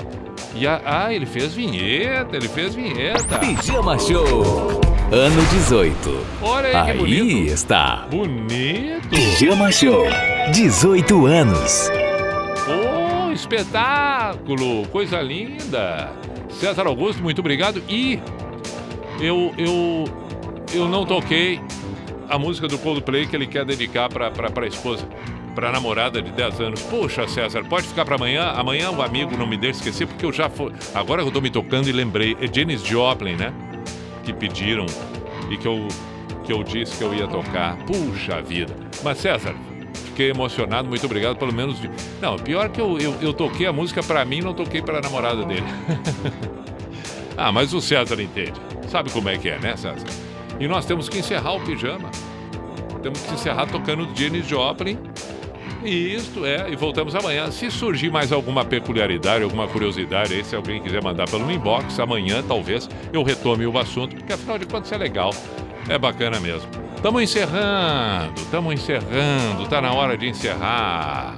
[0.55, 3.37] E a- ah, ele fez vinheta, ele fez vinheta.
[3.39, 4.79] Pijama Show,
[5.11, 6.25] ano 18.
[6.41, 8.07] Olha aí que Aí está.
[8.09, 9.09] Bonito.
[9.09, 10.05] Pijama Show,
[10.51, 11.89] 18 anos.
[12.67, 14.87] Oh, espetáculo!
[14.87, 16.11] Coisa linda!
[16.49, 17.83] César Augusto, muito obrigado.
[17.87, 18.19] E
[19.19, 20.05] eu, eu,
[20.73, 21.61] eu não toquei
[22.27, 25.07] a música do Coldplay que ele quer dedicar para a esposa,
[25.53, 26.81] para namorada de 10 anos.
[26.83, 28.53] Poxa, César, pode ficar para amanhã?
[28.55, 30.71] Amanhã o amigo não me deixa esquecer, porque eu já fui.
[30.95, 32.35] Agora eu tô me tocando e lembrei.
[32.41, 33.53] É Janis Joplin, né?
[34.25, 34.85] Que pediram
[35.49, 35.87] e que eu,
[36.43, 37.77] que eu disse que eu ia tocar.
[37.85, 38.75] Puxa vida!
[39.03, 39.55] Mas, César,
[39.93, 41.77] fiquei emocionado, muito obrigado, pelo menos.
[42.19, 45.45] Não, pior que eu, eu, eu toquei a música pra mim, não toquei pra namorada
[45.45, 45.65] dele.
[47.37, 48.59] ah, mas o César entende.
[48.89, 50.07] Sabe como é que é, né, César?
[50.59, 52.09] E nós temos que encerrar o pijama.
[53.03, 54.97] Temos que encerrar tocando Janis Joplin.
[55.87, 57.51] Isto é, e voltamos amanhã.
[57.51, 62.43] Se surgir mais alguma peculiaridade, alguma curiosidade aí, se alguém quiser mandar pelo inbox, amanhã
[62.47, 65.31] talvez eu retome o assunto, porque afinal de contas é legal,
[65.87, 66.67] é bacana mesmo.
[66.95, 71.37] Estamos encerrando, estamos encerrando, tá na hora de encerrar.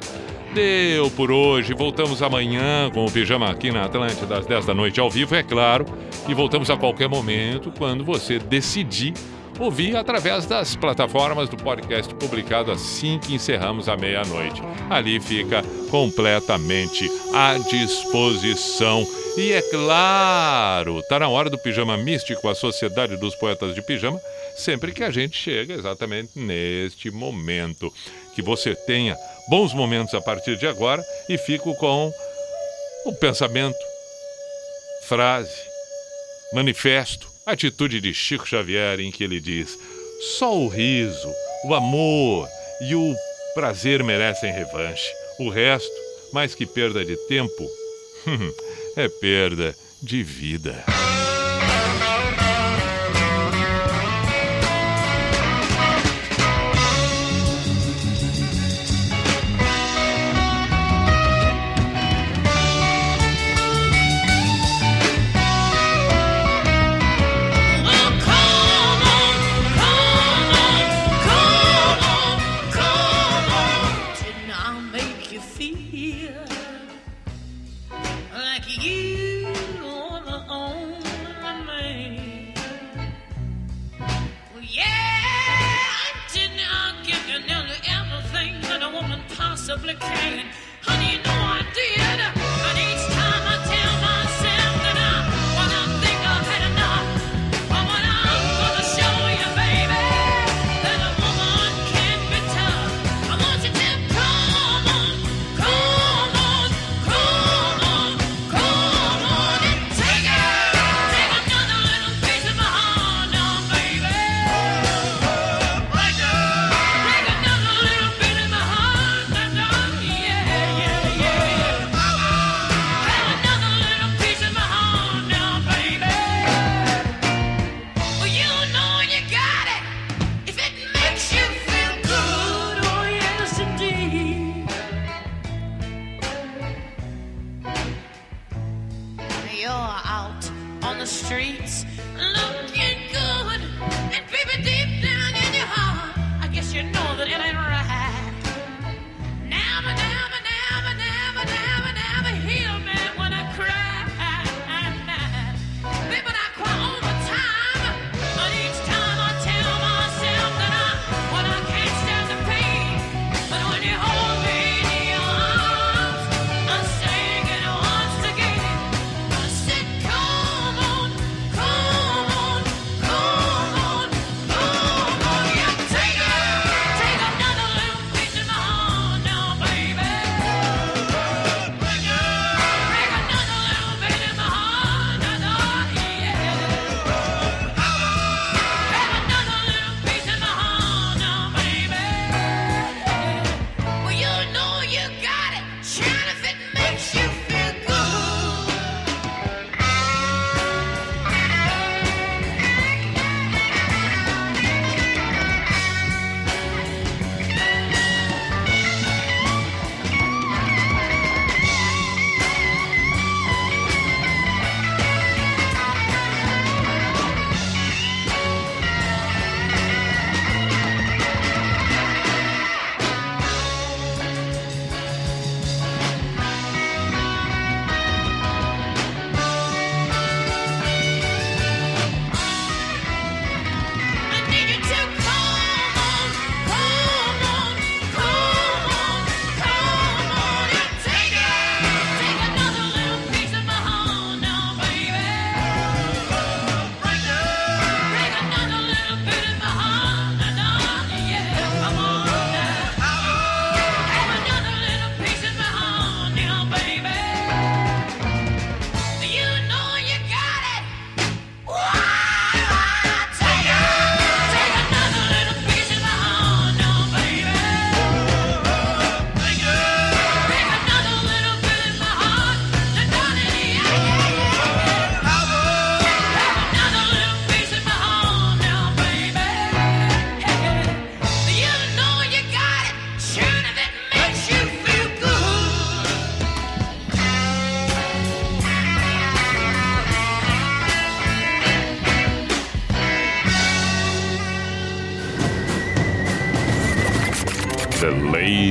[0.53, 4.99] Deu por hoje, voltamos amanhã com o Pijama aqui na Atlântida às 10 da noite
[4.99, 5.85] ao vivo, é claro,
[6.27, 9.13] e voltamos a qualquer momento quando você decidir
[9.59, 14.61] ouvir através das plataformas do podcast publicado assim que encerramos a meia-noite.
[14.89, 19.05] Ali fica completamente à disposição.
[19.37, 24.19] E é claro, está na hora do Pijama Místico, a Sociedade dos Poetas de Pijama,
[24.55, 27.93] sempre que a gente chega exatamente neste momento.
[28.33, 29.15] Que você tenha
[29.47, 32.11] bons momentos a partir de agora e fico com
[33.05, 33.77] o pensamento,
[35.07, 35.55] frase,
[36.53, 39.79] manifesto Atitude de Chico Xavier em que ele diz:
[40.37, 41.33] só o riso,
[41.63, 42.45] o amor
[42.81, 43.15] e o
[43.55, 45.09] prazer merecem revanche.
[45.39, 45.95] O resto,
[46.33, 47.69] mais que perda de tempo,
[48.97, 50.83] é perda de vida.